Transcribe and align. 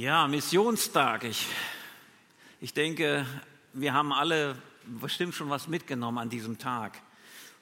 Ja, 0.00 0.28
Missionstag. 0.28 1.24
Ich, 1.24 1.48
ich 2.60 2.72
denke, 2.72 3.26
wir 3.72 3.94
haben 3.94 4.12
alle 4.12 4.54
bestimmt 4.84 5.34
schon 5.34 5.50
was 5.50 5.66
mitgenommen 5.66 6.18
an 6.18 6.30
diesem 6.30 6.56
Tag. 6.56 7.02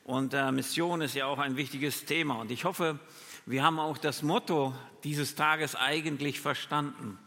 Und 0.04 0.34
äh, 0.34 0.52
Mission 0.52 1.00
ist 1.00 1.14
ja 1.14 1.24
auch 1.24 1.38
ein 1.38 1.56
wichtiges 1.56 2.04
Thema. 2.04 2.34
Und 2.34 2.50
ich 2.50 2.66
hoffe, 2.66 2.98
wir 3.46 3.64
haben 3.64 3.78
auch 3.78 3.96
das 3.96 4.22
Motto 4.22 4.74
dieses 5.02 5.34
Tages 5.34 5.76
eigentlich 5.76 6.38
verstanden. 6.38 7.18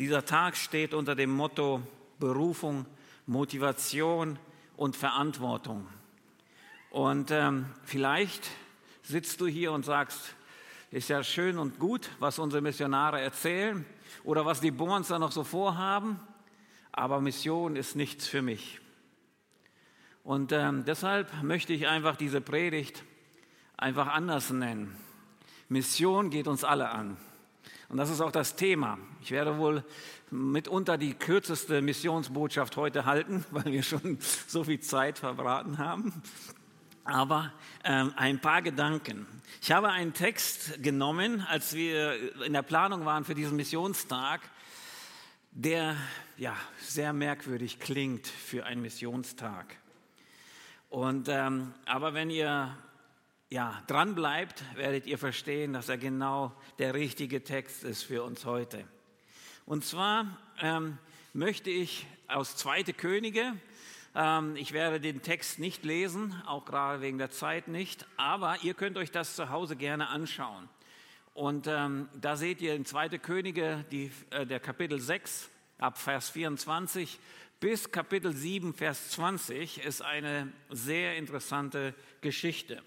Dieser 0.00 0.24
Tag 0.24 0.56
steht 0.56 0.92
unter 0.92 1.14
dem 1.14 1.30
Motto 1.30 1.80
Berufung, 2.18 2.86
Motivation 3.26 4.40
und 4.76 4.96
Verantwortung. 4.96 5.86
Und 6.90 7.30
ähm, 7.30 7.66
vielleicht 7.84 8.50
sitzt 9.04 9.40
du 9.40 9.46
hier 9.46 9.70
und 9.70 9.84
sagst, 9.84 10.34
ist 10.92 11.08
ja 11.08 11.24
schön 11.24 11.58
und 11.58 11.78
gut, 11.78 12.10
was 12.18 12.38
unsere 12.38 12.60
Missionare 12.60 13.20
erzählen 13.20 13.84
oder 14.24 14.44
was 14.44 14.60
die 14.60 14.70
Borns 14.70 15.08
da 15.08 15.18
noch 15.18 15.32
so 15.32 15.42
vorhaben, 15.42 16.20
aber 16.92 17.22
Mission 17.22 17.76
ist 17.76 17.96
nichts 17.96 18.28
für 18.28 18.42
mich. 18.42 18.78
Und 20.22 20.52
ähm, 20.52 20.84
deshalb 20.84 21.42
möchte 21.42 21.72
ich 21.72 21.88
einfach 21.88 22.16
diese 22.16 22.42
Predigt 22.42 23.04
einfach 23.78 24.08
anders 24.08 24.50
nennen. 24.50 24.94
Mission 25.68 26.28
geht 26.28 26.46
uns 26.46 26.62
alle 26.62 26.90
an. 26.90 27.16
Und 27.88 27.96
das 27.96 28.10
ist 28.10 28.20
auch 28.20 28.30
das 28.30 28.54
Thema. 28.54 28.98
Ich 29.22 29.30
werde 29.30 29.56
wohl 29.56 29.84
mitunter 30.30 30.98
die 30.98 31.14
kürzeste 31.14 31.80
Missionsbotschaft 31.80 32.76
heute 32.76 33.06
halten, 33.06 33.46
weil 33.50 33.64
wir 33.64 33.82
schon 33.82 34.18
so 34.46 34.62
viel 34.64 34.80
Zeit 34.80 35.18
verbraten 35.18 35.78
haben. 35.78 36.22
Aber 37.04 37.52
ähm, 37.84 38.12
ein 38.16 38.40
paar 38.40 38.62
Gedanken. 38.62 39.26
Ich 39.60 39.72
habe 39.72 39.90
einen 39.90 40.14
Text 40.14 40.82
genommen, 40.82 41.40
als 41.48 41.74
wir 41.74 42.42
in 42.44 42.52
der 42.52 42.62
Planung 42.62 43.04
waren 43.04 43.24
für 43.24 43.34
diesen 43.34 43.56
Missionstag, 43.56 44.40
der 45.50 45.96
ja 46.36 46.56
sehr 46.78 47.12
merkwürdig 47.12 47.80
klingt 47.80 48.26
für 48.26 48.64
einen 48.64 48.82
Missionstag. 48.82 49.76
Und 50.90 51.28
ähm, 51.28 51.74
aber 51.86 52.14
wenn 52.14 52.30
ihr 52.30 52.76
ja 53.50 53.82
dran 53.86 54.14
bleibt, 54.14 54.62
werdet 54.76 55.06
ihr 55.06 55.18
verstehen, 55.18 55.72
dass 55.72 55.88
er 55.88 55.98
genau 55.98 56.52
der 56.78 56.94
richtige 56.94 57.42
Text 57.42 57.82
ist 57.82 58.04
für 58.04 58.22
uns 58.22 58.44
heute. 58.44 58.84
Und 59.66 59.84
zwar 59.84 60.38
ähm, 60.60 60.98
möchte 61.32 61.70
ich 61.70 62.06
aus 62.28 62.56
Zweite 62.56 62.92
Könige 62.92 63.52
ich 64.56 64.72
werde 64.72 65.00
den 65.00 65.22
Text 65.22 65.58
nicht 65.58 65.84
lesen, 65.84 66.34
auch 66.46 66.66
gerade 66.66 67.00
wegen 67.00 67.16
der 67.16 67.30
Zeit 67.30 67.68
nicht, 67.68 68.06
aber 68.18 68.58
ihr 68.62 68.74
könnt 68.74 68.98
euch 68.98 69.10
das 69.10 69.36
zu 69.36 69.48
Hause 69.48 69.74
gerne 69.74 70.08
anschauen. 70.08 70.68
Und 71.32 71.66
ähm, 71.66 72.10
da 72.20 72.36
seht 72.36 72.60
ihr 72.60 72.74
in 72.74 72.84
2. 72.84 73.08
Könige, 73.18 73.86
die, 73.90 74.12
äh, 74.28 74.44
der 74.44 74.60
Kapitel 74.60 75.00
6 75.00 75.48
ab 75.78 75.96
Vers 75.96 76.28
24 76.28 77.18
bis 77.58 77.90
Kapitel 77.90 78.34
7, 78.34 78.74
Vers 78.74 79.10
20 79.12 79.82
ist 79.82 80.02
eine 80.02 80.52
sehr 80.68 81.16
interessante 81.16 81.94
Geschichte. 82.20 82.82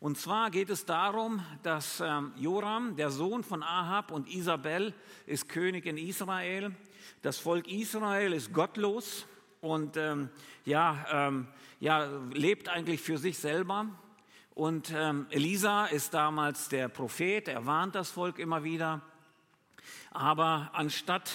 Und 0.00 0.18
zwar 0.18 0.50
geht 0.50 0.68
es 0.68 0.84
darum, 0.84 1.42
dass 1.62 2.00
ähm, 2.00 2.32
Joram, 2.36 2.96
der 2.96 3.10
Sohn 3.10 3.42
von 3.42 3.62
Ahab 3.62 4.10
und 4.10 4.28
Isabel, 4.28 4.92
ist 5.24 5.48
König 5.48 5.86
in 5.86 5.96
Israel. 5.96 6.76
Das 7.22 7.38
Volk 7.38 7.68
Israel 7.68 8.34
ist 8.34 8.52
gottlos 8.52 9.26
und 9.60 9.96
ähm, 9.96 10.28
ja, 10.64 11.06
ähm, 11.10 11.48
ja, 11.80 12.08
lebt 12.32 12.68
eigentlich 12.68 13.00
für 13.00 13.18
sich 13.18 13.38
selber. 13.38 13.86
Und 14.54 14.92
ähm, 14.94 15.26
Elisa 15.30 15.86
ist 15.86 16.14
damals 16.14 16.68
der 16.68 16.88
Prophet, 16.88 17.48
er 17.48 17.66
warnt 17.66 17.94
das 17.94 18.10
Volk 18.10 18.38
immer 18.38 18.64
wieder. 18.64 19.02
Aber 20.10 20.70
anstatt 20.72 21.30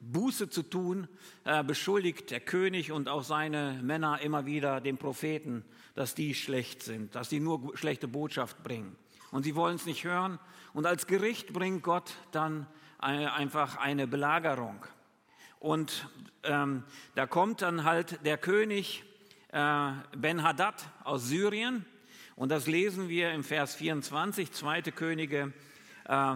Buße 0.00 0.50
zu 0.50 0.62
tun, 0.62 1.08
äh, 1.44 1.62
beschuldigt 1.62 2.30
der 2.30 2.40
König 2.40 2.92
und 2.92 3.08
auch 3.08 3.22
seine 3.22 3.80
Männer 3.82 4.20
immer 4.20 4.44
wieder 4.44 4.80
den 4.80 4.98
Propheten, 4.98 5.64
dass 5.94 6.14
die 6.14 6.34
schlecht 6.34 6.82
sind, 6.82 7.14
dass 7.14 7.28
die 7.28 7.40
nur 7.40 7.76
schlechte 7.76 8.08
Botschaft 8.08 8.62
bringen. 8.62 8.96
Und 9.30 9.44
sie 9.44 9.54
wollen 9.54 9.76
es 9.76 9.86
nicht 9.86 10.04
hören. 10.04 10.38
Und 10.72 10.86
als 10.86 11.06
Gericht 11.06 11.52
bringt 11.52 11.82
Gott 11.82 12.14
dann 12.32 12.66
eine, 12.98 13.32
einfach 13.32 13.76
eine 13.76 14.06
Belagerung. 14.06 14.84
Und 15.64 16.06
ähm, 16.42 16.82
da 17.14 17.26
kommt 17.26 17.62
dann 17.62 17.84
halt 17.84 18.22
der 18.26 18.36
König 18.36 19.02
äh, 19.50 19.92
Ben-Hadad 20.14 20.74
aus 21.04 21.28
Syrien. 21.28 21.86
Und 22.36 22.50
das 22.50 22.66
lesen 22.66 23.08
wir 23.08 23.32
im 23.32 23.42
Vers 23.42 23.74
24, 23.74 24.52
2. 24.52 24.82
Könige 24.82 25.54
äh, 26.06 26.34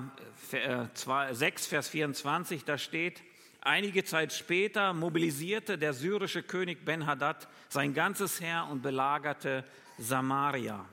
6, 1.34 1.66
äh, 1.66 1.68
Vers 1.68 1.88
24. 1.90 2.64
Da 2.64 2.78
steht, 2.78 3.22
einige 3.60 4.02
Zeit 4.02 4.32
später 4.32 4.94
mobilisierte 4.94 5.76
der 5.76 5.92
syrische 5.92 6.42
König 6.42 6.86
Ben-Hadad 6.86 7.48
sein 7.68 7.92
ganzes 7.92 8.40
Heer 8.40 8.66
und 8.70 8.80
belagerte 8.80 9.62
Samaria. 9.98 10.86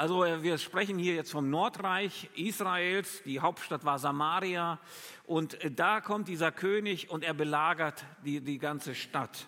Also 0.00 0.24
äh, 0.24 0.42
wir 0.42 0.56
sprechen 0.56 0.98
hier 0.98 1.14
jetzt 1.14 1.30
vom 1.30 1.50
Nordreich 1.50 2.30
Israels, 2.34 3.22
die 3.24 3.40
Hauptstadt 3.40 3.84
war 3.84 3.98
Samaria 3.98 4.78
und 5.26 5.62
äh, 5.62 5.70
da 5.70 6.00
kommt 6.00 6.26
dieser 6.26 6.52
König 6.52 7.10
und 7.10 7.22
er 7.22 7.34
belagert 7.34 8.02
die, 8.24 8.40
die 8.40 8.56
ganze 8.56 8.94
Stadt. 8.94 9.46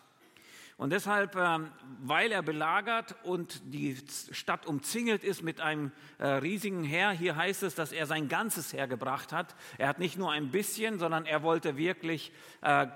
Und 0.76 0.90
deshalb, 0.90 1.36
ähm, 1.36 1.70
weil 2.02 2.32
er 2.32 2.42
belagert 2.42 3.14
und 3.22 3.62
die 3.72 3.96
Stadt 4.30 4.66
umzingelt 4.66 5.24
ist 5.24 5.42
mit 5.42 5.60
einem 5.62 5.90
äh, 6.18 6.26
riesigen 6.26 6.84
Heer, 6.84 7.12
hier 7.12 7.36
heißt 7.36 7.62
es, 7.62 7.74
dass 7.74 7.92
er 7.92 8.04
sein 8.06 8.28
ganzes 8.28 8.74
Heer 8.74 8.88
gebracht 8.88 9.32
hat. 9.32 9.54
Er 9.78 9.88
hat 9.88 10.00
nicht 10.00 10.19
nur 10.19 10.32
ein 10.32 10.50
bisschen, 10.50 10.98
sondern 10.98 11.24
er 11.24 11.42
wollte 11.42 11.78
wirklich 11.78 12.32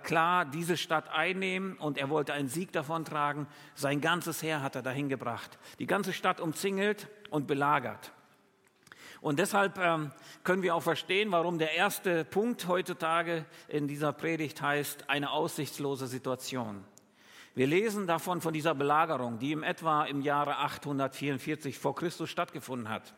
klar 0.03 0.45
diese 0.45 0.77
Stadt 0.77 1.09
einnehmen 1.09 1.77
und 1.77 1.99
er 1.99 2.09
wollte 2.09 2.33
einen 2.33 2.49
Sieg 2.49 2.73
davontragen. 2.73 3.47
Sein 3.75 4.01
ganzes 4.01 4.43
Heer 4.43 4.63
hat 4.63 4.75
er 4.75 4.83
dahin 4.83 5.09
gebracht. 5.09 5.59
Die 5.79 5.87
ganze 5.87 6.13
Stadt 6.13 6.41
umzingelt 6.41 7.09
und 7.31 7.47
belagert. 7.47 8.13
Und 9.21 9.39
deshalb 9.39 9.79
ähm, 9.79 10.13
können 10.45 10.63
wir 10.63 10.75
auch 10.75 10.83
verstehen, 10.83 11.33
warum 11.33 11.59
der 11.59 11.75
erste 11.75 12.25
Punkt 12.25 12.69
heutzutage 12.69 13.45
in 13.69 13.89
dieser 13.89 14.13
Predigt 14.13 14.63
heißt, 14.63 15.09
eine 15.11 15.31
aussichtslose 15.31 16.07
Situation. 16.07 16.85
Wir 17.55 17.67
lesen 17.67 18.07
davon, 18.07 18.41
von 18.41 18.53
dieser 18.53 18.75
Belagerung, 18.75 19.39
die 19.39 19.53
im 19.53 19.63
etwa 19.63 20.05
im 20.05 20.21
Jahre 20.21 20.59
844 20.59 21.79
vor 21.79 21.95
Christus 21.95 22.29
stattgefunden 22.29 22.89
hat. 22.89 23.15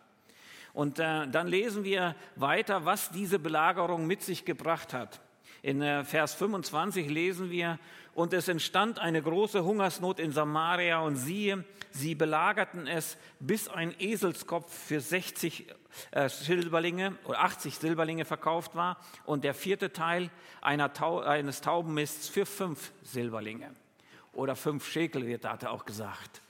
Und 0.72 1.00
äh, 1.00 1.26
dann 1.26 1.48
lesen 1.48 1.82
wir 1.82 2.14
weiter, 2.36 2.84
was 2.84 3.10
diese 3.10 3.38
Belagerung 3.38 4.06
mit 4.06 4.22
sich 4.22 4.44
gebracht 4.44 4.94
hat. 4.94 5.20
In 5.69 5.83
äh, 5.83 6.03
Vers 6.03 6.33
25 6.33 7.11
lesen 7.11 7.51
wir, 7.51 7.79
und 8.15 8.33
es 8.33 8.49
entstand 8.49 8.99
eine 9.01 9.21
große 9.21 9.62
Hungersnot 9.62 10.19
in 10.19 10.33
Samaria 10.33 11.01
und 11.01 11.17
siehe, 11.17 11.62
sie 11.91 12.15
belagerten 12.15 12.87
es, 12.87 13.19
bis 13.39 13.69
ein 13.69 13.95
Eselskopf 14.01 14.73
für 14.73 15.03
60 15.03 15.67
äh, 16.12 16.31
Silberlinge 16.31 17.19
oder 17.25 17.41
80 17.41 17.77
Silberlinge 17.77 18.25
verkauft 18.25 18.77
war 18.77 18.97
und 19.27 19.45
der 19.45 19.53
vierte 19.53 19.93
Teil 19.93 20.31
Tau 20.95 21.21
eines 21.21 21.61
Taubenmists 21.61 22.31
für 22.31 22.47
fünf 22.47 22.91
Silberlinge 23.03 23.71
oder 24.33 24.56
fünf 24.56 24.89
Schekel 24.89 25.27
wird, 25.27 25.45
er 25.65 25.71
auch 25.71 25.85
gesagt. 25.85 26.41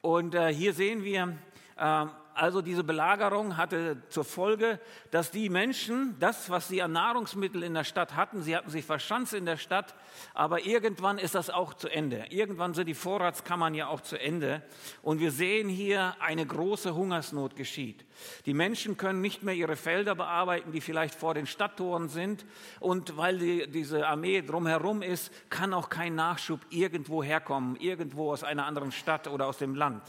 Und 0.00 0.34
äh, 0.34 0.52
hier 0.52 0.74
sehen 0.74 1.04
wir, 1.04 1.38
also 1.76 2.62
diese 2.62 2.84
Belagerung 2.84 3.56
hatte 3.56 4.02
zur 4.08 4.24
Folge, 4.24 4.80
dass 5.10 5.30
die 5.30 5.48
Menschen 5.48 6.16
das, 6.18 6.50
was 6.50 6.68
sie 6.68 6.82
an 6.82 6.92
Nahrungsmitteln 6.92 7.62
in 7.62 7.74
der 7.74 7.84
Stadt 7.84 8.16
hatten, 8.16 8.42
sie 8.42 8.56
hatten 8.56 8.70
sich 8.70 8.84
verschanzt 8.84 9.34
in 9.34 9.46
der 9.46 9.56
Stadt, 9.56 9.94
aber 10.34 10.64
irgendwann 10.66 11.18
ist 11.18 11.34
das 11.34 11.50
auch 11.50 11.74
zu 11.74 11.88
Ende. 11.88 12.26
Irgendwann 12.30 12.74
sind 12.74 12.86
die 12.86 12.94
Vorratskammern 12.94 13.74
ja 13.74 13.88
auch 13.88 14.00
zu 14.00 14.20
Ende. 14.20 14.62
Und 15.02 15.20
wir 15.20 15.30
sehen 15.30 15.68
hier, 15.68 16.16
eine 16.20 16.44
große 16.44 16.94
Hungersnot 16.94 17.56
geschieht. 17.56 18.04
Die 18.46 18.54
Menschen 18.54 18.96
können 18.96 19.20
nicht 19.20 19.42
mehr 19.42 19.54
ihre 19.54 19.76
Felder 19.76 20.14
bearbeiten, 20.14 20.72
die 20.72 20.80
vielleicht 20.80 21.14
vor 21.14 21.34
den 21.34 21.46
Stadttoren 21.46 22.08
sind. 22.08 22.44
Und 22.80 23.16
weil 23.16 23.38
die, 23.38 23.70
diese 23.70 24.06
Armee 24.06 24.42
drumherum 24.42 25.02
ist, 25.02 25.32
kann 25.50 25.72
auch 25.72 25.88
kein 25.88 26.14
Nachschub 26.14 26.60
irgendwo 26.70 27.22
herkommen, 27.22 27.76
irgendwo 27.76 28.32
aus 28.32 28.44
einer 28.44 28.66
anderen 28.66 28.92
Stadt 28.92 29.28
oder 29.28 29.46
aus 29.46 29.58
dem 29.58 29.74
Land. 29.74 30.02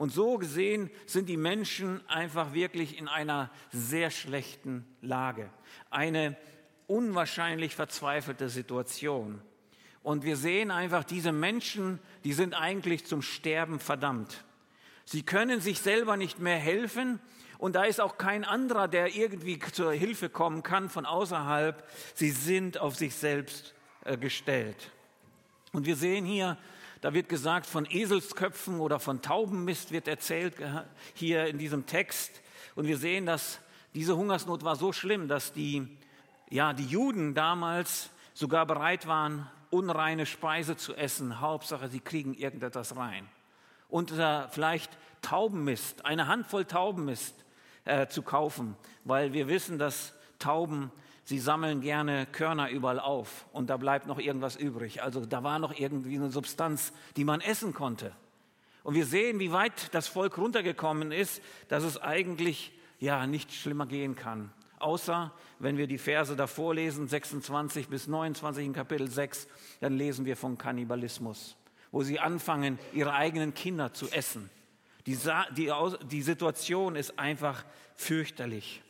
Und 0.00 0.14
so 0.14 0.38
gesehen 0.38 0.88
sind 1.04 1.28
die 1.28 1.36
Menschen 1.36 2.00
einfach 2.08 2.54
wirklich 2.54 2.96
in 2.96 3.06
einer 3.06 3.50
sehr 3.70 4.10
schlechten 4.10 4.86
Lage. 5.02 5.50
Eine 5.90 6.38
unwahrscheinlich 6.86 7.74
verzweifelte 7.74 8.48
Situation. 8.48 9.42
Und 10.02 10.24
wir 10.24 10.38
sehen 10.38 10.70
einfach, 10.70 11.04
diese 11.04 11.32
Menschen, 11.32 11.98
die 12.24 12.32
sind 12.32 12.54
eigentlich 12.54 13.04
zum 13.04 13.20
Sterben 13.20 13.78
verdammt. 13.78 14.46
Sie 15.04 15.22
können 15.22 15.60
sich 15.60 15.80
selber 15.80 16.16
nicht 16.16 16.38
mehr 16.38 16.56
helfen 16.56 17.20
und 17.58 17.74
da 17.74 17.84
ist 17.84 18.00
auch 18.00 18.16
kein 18.16 18.46
anderer, 18.46 18.88
der 18.88 19.14
irgendwie 19.14 19.58
zur 19.58 19.92
Hilfe 19.92 20.30
kommen 20.30 20.62
kann 20.62 20.88
von 20.88 21.04
außerhalb. 21.04 21.86
Sie 22.14 22.30
sind 22.30 22.78
auf 22.78 22.96
sich 22.96 23.14
selbst 23.14 23.74
äh, 24.06 24.16
gestellt. 24.16 24.92
Und 25.72 25.84
wir 25.84 25.96
sehen 25.96 26.24
hier, 26.24 26.56
da 27.00 27.14
wird 27.14 27.28
gesagt, 27.28 27.66
von 27.66 27.86
Eselsköpfen 27.86 28.80
oder 28.80 29.00
von 29.00 29.22
Taubenmist 29.22 29.92
wird 29.92 30.08
erzählt 30.08 30.54
hier 31.14 31.46
in 31.46 31.58
diesem 31.58 31.86
Text. 31.86 32.42
Und 32.74 32.86
wir 32.86 32.98
sehen, 32.98 33.26
dass 33.26 33.58
diese 33.94 34.16
Hungersnot 34.16 34.64
war 34.64 34.76
so 34.76 34.92
schlimm, 34.92 35.26
dass 35.26 35.52
die 35.52 35.88
ja, 36.50 36.72
die 36.72 36.84
Juden 36.84 37.34
damals 37.34 38.10
sogar 38.34 38.66
bereit 38.66 39.06
waren, 39.06 39.48
unreine 39.70 40.26
Speise 40.26 40.76
zu 40.76 40.94
essen. 40.94 41.40
Hauptsache, 41.40 41.88
sie 41.88 42.00
kriegen 42.00 42.34
irgendetwas 42.34 42.96
rein. 42.96 43.28
Und 43.88 44.10
äh, 44.12 44.48
vielleicht 44.48 44.90
Taubenmist, 45.22 46.04
eine 46.04 46.26
Handvoll 46.26 46.64
Taubenmist 46.64 47.34
äh, 47.84 48.08
zu 48.08 48.22
kaufen, 48.22 48.76
weil 49.04 49.32
wir 49.32 49.48
wissen, 49.48 49.78
dass 49.78 50.12
Tauben, 50.38 50.90
sie 51.30 51.38
sammeln 51.38 51.80
gerne 51.80 52.26
Körner 52.26 52.70
überall 52.70 52.98
auf 52.98 53.46
und 53.52 53.70
da 53.70 53.76
bleibt 53.76 54.08
noch 54.08 54.18
irgendwas 54.18 54.56
übrig. 54.56 55.00
Also 55.00 55.24
da 55.24 55.44
war 55.44 55.60
noch 55.60 55.78
irgendwie 55.78 56.16
eine 56.16 56.30
Substanz, 56.30 56.92
die 57.16 57.22
man 57.22 57.40
essen 57.40 57.72
konnte. 57.72 58.12
Und 58.82 58.94
wir 58.94 59.06
sehen, 59.06 59.38
wie 59.38 59.52
weit 59.52 59.94
das 59.94 60.08
Volk 60.08 60.38
runtergekommen 60.38 61.12
ist, 61.12 61.40
dass 61.68 61.84
es 61.84 62.02
eigentlich 62.02 62.72
ja 62.98 63.28
nicht 63.28 63.54
schlimmer 63.54 63.86
gehen 63.86 64.16
kann. 64.16 64.50
Außer 64.80 65.32
wenn 65.60 65.76
wir 65.76 65.86
die 65.86 65.98
Verse 65.98 66.34
davor 66.34 66.74
lesen, 66.74 67.06
26 67.06 67.86
bis 67.86 68.08
29 68.08 68.66
in 68.66 68.72
Kapitel 68.72 69.08
6, 69.08 69.46
dann 69.78 69.96
lesen 69.96 70.24
wir 70.24 70.36
von 70.36 70.58
Kannibalismus, 70.58 71.56
wo 71.92 72.02
sie 72.02 72.18
anfangen, 72.18 72.76
ihre 72.92 73.12
eigenen 73.12 73.54
Kinder 73.54 73.92
zu 73.92 74.08
essen. 74.10 74.50
Die, 75.06 75.16
die, 75.56 75.72
die 76.10 76.22
Situation 76.22 76.96
ist 76.96 77.20
einfach 77.20 77.64
fürchterlich. 77.94 78.82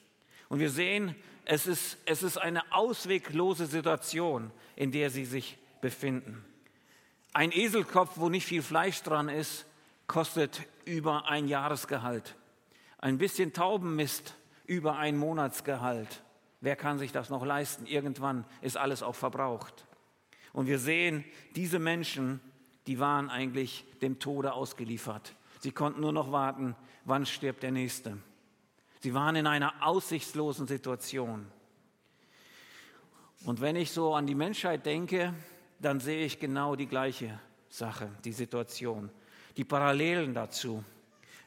Und 0.49 0.59
wir 0.59 0.71
sehen, 0.71 1.15
es 1.45 1.67
ist, 1.67 1.99
es 2.07 2.23
ist 2.23 2.39
eine 2.39 2.73
ausweglose 2.73 3.67
Situation, 3.67 4.51
in 4.77 4.93
der 4.93 5.11
sie 5.11 5.25
sich 5.25 5.59
befinden. 5.81 6.45
Ein 7.33 7.53
Eselkopf, 7.53 8.13
wo 8.17 8.29
nicht 8.29 8.47
viel 8.47 8.63
Fleisch 8.63 9.03
dran 9.03 9.29
ist, 9.29 9.67
kostet 10.07 10.63
über 10.85 11.29
ein 11.29 11.47
Jahresgehalt. 11.47 12.37
Ein 12.99 13.19
bisschen 13.19 13.53
Taubenmist 13.53 14.35
über 14.67 14.97
ein 14.97 15.17
Monatsgehalt. 15.17 16.23
Wer 16.61 16.77
kann 16.77 16.99
sich 16.99 17.13
das 17.13 17.31
noch 17.31 17.45
leisten? 17.45 17.87
Irgendwann 17.87 18.45
ist 18.61 18.77
alles 18.77 19.03
auch 19.03 19.15
verbraucht. 19.15 19.87
Und 20.53 20.67
wir 20.67 20.79
sehen, 20.79 21.25
diese 21.55 21.79
Menschen, 21.79 22.41
die 22.87 22.99
waren 22.99 23.31
eigentlich 23.31 23.85
dem 24.03 24.19
Tode 24.19 24.53
ausgeliefert. 24.53 25.35
Sie 25.61 25.71
konnten 25.71 26.01
nur 26.01 26.13
noch 26.13 26.33
warten, 26.33 26.75
wann 27.05 27.25
stirbt 27.25 27.63
der 27.63 27.71
Nächste. 27.71 28.19
Sie 29.01 29.15
waren 29.15 29.37
in 29.37 29.47
einer 29.47 29.73
aussichtslosen 29.81 30.67
Situation. 30.67 31.47
Und 33.45 33.63
wenn 33.63 33.77
ich 33.77 33.91
so 33.91 34.15
an 34.15 34.27
die 34.27 34.35
Menschheit 34.35 34.85
denke, 34.85 35.35
dann 35.79 36.01
sehe 36.01 36.27
ich 36.27 36.39
genau 36.39 36.77
die 36.77 36.87
gleiche 36.87 37.41
Sache, 37.71 38.11
die 38.25 38.33
Situation, 38.33 39.11
die 39.57 39.65
Parallelen 39.65 40.35
dazu. 40.35 40.85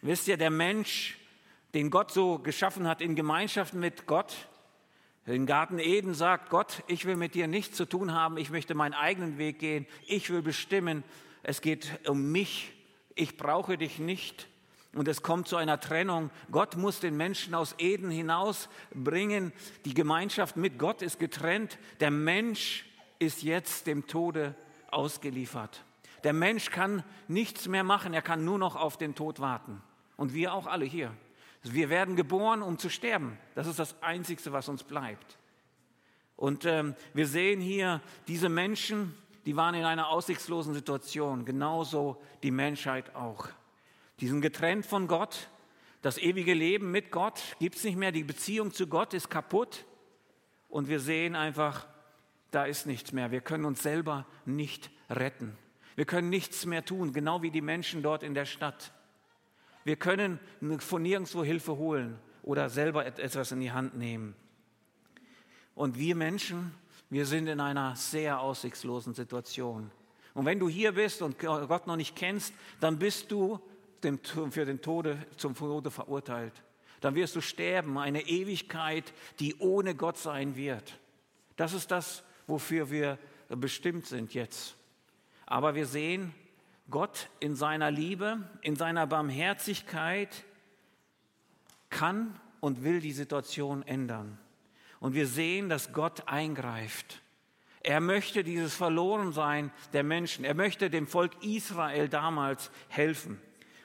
Wisst 0.02 0.28
ihr, 0.28 0.38
der 0.38 0.50
Mensch 0.50 1.20
den 1.76 1.90
Gott 1.90 2.12
so 2.12 2.40
geschaffen 2.40 2.88
hat 2.88 3.02
in 3.02 3.16
Gemeinschaft 3.16 3.74
mit 3.74 4.06
Gott. 4.08 4.34
Im 5.26 5.46
Garten 5.46 5.80
Eden 5.80 6.14
sagt 6.14 6.50
Gott, 6.50 6.84
ich 6.88 7.06
will 7.06 7.16
mit 7.16 7.36
dir 7.36 7.48
nichts 7.48 7.78
zu 7.78 7.86
tun 7.86 8.14
haben, 8.14 8.38
ich 8.38 8.50
möchte 8.50 8.76
meinen 8.76 8.94
eigenen 8.94 9.38
Weg 9.38 9.60
gehen, 9.60 9.86
ich 10.06 10.30
will 10.30 10.42
bestimmen, 10.42 11.04
es 11.44 11.62
geht 11.62 12.00
um 12.08 12.32
mich, 12.32 12.74
ich 13.16 13.38
brauche 13.38 13.78
dich 13.78 14.00
nicht. 14.00 14.48
Und 14.94 15.08
es 15.08 15.24
kommt 15.24 15.48
zu 15.48 15.58
einer 15.58 15.80
Trennung. 15.80 16.30
Gott 16.52 16.78
muss 16.78 17.00
den 17.00 17.18
Menschen 17.18 17.56
aus 17.56 17.76
Eden 17.80 18.12
hinausbringen. 18.12 19.52
Die 19.86 19.94
Gemeinschaft 19.94 20.56
mit 20.56 20.78
Gott 20.78 21.02
ist 21.02 21.20
getrennt. 21.20 21.80
Der 22.00 22.12
Mensch 22.12 22.86
ist 23.18 23.42
jetzt 23.42 23.88
dem 23.88 24.06
Tode 24.06 24.56
ausgeliefert. 24.92 25.84
Der 26.24 26.34
Mensch 26.34 26.70
kann 26.70 27.04
nichts 27.28 27.68
mehr 27.68 27.84
machen, 27.84 28.14
er 28.14 28.22
kann 28.22 28.46
nur 28.46 28.58
noch 28.58 28.76
auf 28.76 28.98
den 28.98 29.16
Tod 29.16 29.40
warten. 29.40 29.82
Und 30.16 30.34
wir 30.34 30.54
auch 30.54 30.68
alle 30.68 30.86
hier. 30.86 31.12
Wir 31.64 31.90
werden 31.90 32.16
geboren, 32.16 32.62
um 32.62 32.78
zu 32.78 32.90
sterben. 32.90 33.38
Das 33.56 33.68
ist 33.68 33.80
das 33.80 34.02
Einzige, 34.02 34.52
was 34.52 34.70
uns 34.70 34.84
bleibt. 34.84 35.38
Und 36.36 36.66
ähm, 36.66 36.96
wir 37.14 37.28
sehen 37.28 37.62
hier 37.62 38.02
diese 38.28 38.50
Menschen, 38.50 39.16
die 39.46 39.56
waren 39.56 39.76
in 39.76 39.86
einer 39.86 40.10
aussichtslosen 40.10 40.74
Situation, 40.74 41.46
genauso 41.46 42.22
die 42.44 42.52
Menschheit 42.52 43.16
auch. 43.16 43.48
Die 44.20 44.28
sind 44.28 44.42
getrennt 44.42 44.86
von 44.86 45.08
Gott. 45.08 45.50
Das 46.02 46.18
ewige 46.18 46.54
Leben 46.54 46.92
mit 46.92 47.12
Gott 47.12 47.42
gibt 47.60 47.76
es 47.76 47.84
nicht 47.84 47.98
mehr. 47.98 48.12
Die 48.12 48.24
Beziehung 48.24 48.74
zu 48.74 48.88
Gott 48.88 49.14
ist 49.14 49.30
kaputt. 49.30 49.86
Und 50.70 50.88
wir 50.88 51.00
sehen 51.00 51.36
einfach, 51.36 51.88
da 52.52 52.66
ist 52.66 52.86
nichts 52.86 53.12
mehr. 53.12 53.32
Wir 53.32 53.42
können 53.42 53.66
uns 53.66 53.82
selber 53.82 54.26
nicht 54.46 54.92
retten. 55.10 55.58
Wir 55.96 56.06
können 56.06 56.30
nichts 56.30 56.66
mehr 56.66 56.84
tun, 56.84 57.14
genau 57.14 57.42
wie 57.42 57.52
die 57.52 57.62
Menschen 57.62 58.02
dort 58.02 58.24
in 58.24 58.34
der 58.34 58.46
Stadt. 58.46 58.92
Wir 59.84 59.96
können 59.96 60.40
von 60.80 61.02
nirgendwo 61.02 61.44
Hilfe 61.44 61.78
holen 61.78 62.20
oder 62.42 62.70
selber 62.70 63.06
etwas 63.06 63.52
in 63.52 63.60
die 63.60 63.72
Hand 63.72 63.96
nehmen. 63.96 64.36
Und 65.76 65.98
wir 65.98 66.16
Menschen, 66.16 66.74
wir 67.10 67.26
sind 67.26 67.48
in 67.48 67.60
einer 67.60 67.96
sehr 67.96 68.40
aussichtslosen 68.40 69.14
Situation. 69.14 69.92
Und 70.34 70.46
wenn 70.46 70.60
du 70.60 70.68
hier 70.68 70.94
bist 70.94 71.22
und 71.22 71.38
Gott 71.38 71.86
noch 71.88 71.96
nicht 71.96 72.16
kennst, 72.16 72.54
dann 72.80 72.98
bist 72.98 73.32
du 73.32 73.60
für 74.52 74.66
den 74.66 74.82
Tode, 74.82 75.26
zum 75.38 75.56
Tode 75.56 75.92
verurteilt. 75.92 76.54
Dann 77.02 77.16
wirst 77.16 77.36
du 77.36 77.42
sterben, 77.42 77.98
eine 77.98 78.22
Ewigkeit, 78.28 79.14
die 79.40 79.56
ohne 79.58 79.96
Gott 79.96 80.18
sein 80.18 80.56
wird. 80.56 81.00
Das 81.56 81.74
ist 81.74 81.92
das, 81.92 82.24
wofür 82.48 82.90
wir 82.90 83.18
bestimmt 83.50 84.06
sind 84.06 84.34
jetzt. 84.34 84.76
Aber 85.46 85.76
wir 85.76 85.86
sehen, 85.86 86.34
Gott 86.90 87.30
in 87.40 87.56
seiner 87.56 87.92
Liebe, 87.92 88.42
in 88.62 88.76
seiner 88.76 89.08
Barmherzigkeit 89.08 90.46
kann 91.90 92.40
und 92.60 92.84
will 92.84 93.00
die 93.00 93.12
Situation 93.12 93.84
ändern. 93.84 94.38
Und 95.00 95.14
wir 95.14 95.28
sehen, 95.28 95.70
dass 95.70 95.92
Gott 95.94 96.28
eingreift. 96.28 97.22
Er 97.82 98.00
möchte 98.00 98.46
dieses 98.46 98.74
Verlorensein 98.74 99.72
der 99.92 100.04
Menschen, 100.04 100.46
er 100.46 100.54
möchte 100.54 100.90
dem 100.90 101.06
Volk 101.06 101.44
Israel 101.44 102.08
damals 102.08 102.72
helfen. 102.88 103.42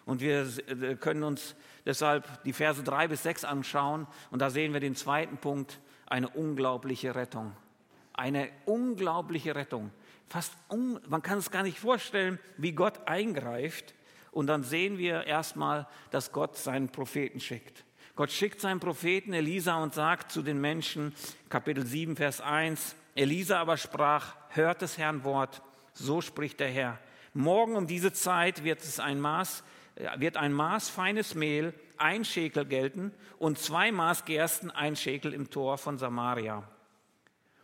Und 0.08 0.20
wir 0.20 0.48
äh, 0.66 0.96
können 0.96 1.22
uns 1.22 1.54
deshalb 1.86 2.42
die 2.42 2.52
Verse 2.52 2.82
drei 2.82 3.06
bis 3.06 3.22
sechs 3.22 3.44
anschauen. 3.44 4.08
Und 4.32 4.40
da 4.40 4.50
sehen 4.50 4.72
wir 4.72 4.80
den 4.80 4.96
zweiten 4.96 5.36
Punkt, 5.36 5.78
eine 6.06 6.28
unglaubliche 6.28 7.14
Rettung. 7.14 7.52
Eine 8.14 8.48
unglaubliche 8.64 9.54
Rettung 9.54 9.92
fast, 10.28 10.52
un, 10.68 11.00
man 11.08 11.22
kann 11.22 11.38
es 11.38 11.50
gar 11.50 11.62
nicht 11.62 11.78
vorstellen, 11.78 12.38
wie 12.56 12.72
Gott 12.72 13.06
eingreift. 13.06 13.94
Und 14.30 14.46
dann 14.46 14.62
sehen 14.62 14.98
wir 14.98 15.26
erstmal, 15.26 15.86
dass 16.10 16.32
Gott 16.32 16.56
seinen 16.56 16.90
Propheten 16.90 17.40
schickt. 17.40 17.84
Gott 18.14 18.30
schickt 18.30 18.60
seinen 18.60 18.80
Propheten 18.80 19.32
Elisa 19.32 19.82
und 19.82 19.94
sagt 19.94 20.32
zu 20.32 20.42
den 20.42 20.60
Menschen, 20.60 21.14
Kapitel 21.48 21.86
7, 21.86 22.16
Vers 22.16 22.40
1, 22.40 22.94
Elisa 23.14 23.60
aber 23.60 23.76
sprach, 23.76 24.36
hört 24.50 24.82
des 24.82 24.98
Herrn 24.98 25.24
Wort, 25.24 25.62
so 25.92 26.20
spricht 26.20 26.60
der 26.60 26.68
Herr. 26.68 26.98
Morgen 27.32 27.76
um 27.76 27.86
diese 27.86 28.12
Zeit 28.12 28.64
wird 28.64 28.80
es 28.80 29.00
ein 29.00 29.20
Maß, 29.20 29.62
wird 30.16 30.36
ein 30.36 30.52
Maß 30.52 30.88
feines 30.88 31.34
Mehl 31.34 31.74
ein 31.96 32.24
Schekel 32.24 32.64
gelten 32.64 33.12
und 33.38 33.58
zwei 33.58 33.90
Maß 33.92 34.24
Gersten 34.24 34.70
ein 34.70 34.96
Schekel 34.96 35.32
im 35.34 35.50
Tor 35.50 35.78
von 35.78 35.98
Samaria. 35.98 36.62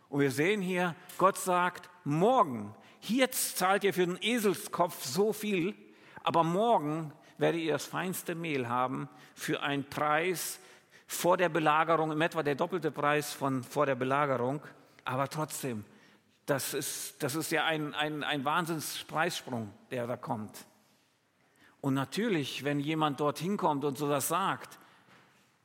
Und 0.09 0.19
wir 0.21 0.31
sehen 0.31 0.61
hier, 0.61 0.95
Gott 1.17 1.37
sagt, 1.37 1.89
morgen, 2.03 2.75
hier 2.99 3.31
zahlt 3.31 3.83
ihr 3.83 3.93
für 3.93 4.05
den 4.05 4.21
Eselskopf 4.21 5.03
so 5.03 5.33
viel, 5.33 5.75
aber 6.23 6.43
morgen 6.43 7.11
werdet 7.37 7.61
ihr 7.61 7.73
das 7.73 7.85
feinste 7.85 8.35
Mehl 8.35 8.69
haben 8.69 9.09
für 9.33 9.61
einen 9.61 9.83
Preis 9.89 10.59
vor 11.07 11.37
der 11.37 11.49
Belagerung, 11.49 12.11
im 12.11 12.21
etwa 12.21 12.43
der 12.43 12.55
doppelte 12.55 12.91
Preis 12.91 13.31
von 13.31 13.63
vor 13.63 13.85
der 13.85 13.95
Belagerung. 13.95 14.61
Aber 15.03 15.27
trotzdem, 15.29 15.85
das 16.45 16.73
ist, 16.73 17.21
das 17.21 17.35
ist 17.35 17.51
ja 17.51 17.65
ein, 17.65 17.93
ein, 17.93 18.23
ein 18.23 18.43
Wahnsinnspreissprung, 18.43 19.71
der 19.91 20.07
da 20.07 20.17
kommt. 20.17 20.65
Und 21.85 21.93
natürlich, 21.93 22.63
wenn 22.63 22.79
jemand 22.79 23.19
dorthin 23.19 23.57
kommt 23.57 23.85
und 23.85 23.95
so 23.95 24.09
das 24.09 24.29
sagt, 24.29 24.79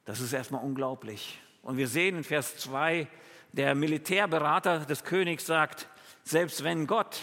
das 0.04 0.20
ist 0.20 0.34
erstmal 0.34 0.62
unglaublich. 0.62 1.40
Und 1.62 1.78
wir 1.78 1.88
sehen 1.88 2.18
in 2.18 2.24
Vers 2.24 2.58
2, 2.58 3.08
der 3.52 3.74
Militärberater 3.74 4.80
des 4.80 5.02
Königs 5.02 5.46
sagt, 5.46 5.88
selbst 6.22 6.62
wenn 6.62 6.86
Gott 6.86 7.20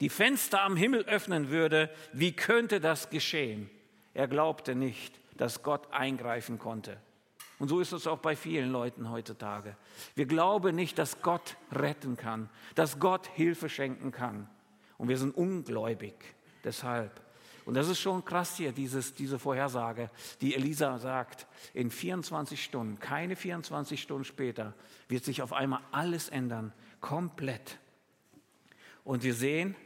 die 0.00 0.08
Fenster 0.08 0.62
am 0.62 0.76
Himmel 0.76 1.02
öffnen 1.06 1.48
würde, 1.48 1.90
wie 2.12 2.30
könnte 2.30 2.78
das 2.78 3.10
geschehen? 3.10 3.68
Er 4.14 4.28
glaubte 4.28 4.76
nicht, 4.76 5.18
dass 5.36 5.64
Gott 5.64 5.92
eingreifen 5.92 6.60
konnte. 6.60 6.98
Und 7.58 7.66
so 7.66 7.80
ist 7.80 7.90
es 7.90 8.06
auch 8.06 8.18
bei 8.18 8.36
vielen 8.36 8.70
Leuten 8.70 9.10
heutzutage. 9.10 9.76
Wir 10.14 10.26
glauben 10.26 10.76
nicht, 10.76 10.96
dass 10.96 11.22
Gott 11.22 11.56
retten 11.72 12.16
kann, 12.16 12.50
dass 12.76 13.00
Gott 13.00 13.26
Hilfe 13.34 13.68
schenken 13.68 14.12
kann. 14.12 14.48
Und 14.96 15.08
wir 15.08 15.18
sind 15.18 15.34
ungläubig 15.36 16.14
deshalb. 16.62 17.21
Und 17.64 17.74
das 17.74 17.88
ist 17.88 18.00
schon 18.00 18.24
krass 18.24 18.56
hier, 18.56 18.72
dieses, 18.72 19.14
diese 19.14 19.38
Vorhersage, 19.38 20.10
die 20.40 20.54
Elisa 20.54 20.98
sagt. 20.98 21.46
In 21.74 21.90
24 21.90 22.62
Stunden, 22.62 22.98
keine 22.98 23.36
24 23.36 24.00
Stunden 24.02 24.24
später, 24.24 24.74
wird 25.08 25.24
sich 25.24 25.42
auf 25.42 25.52
einmal 25.52 25.80
alles 25.92 26.28
ändern, 26.28 26.72
komplett. 27.00 27.78
Und 29.04 29.22
wir 29.22 29.34
sehen 29.34 29.76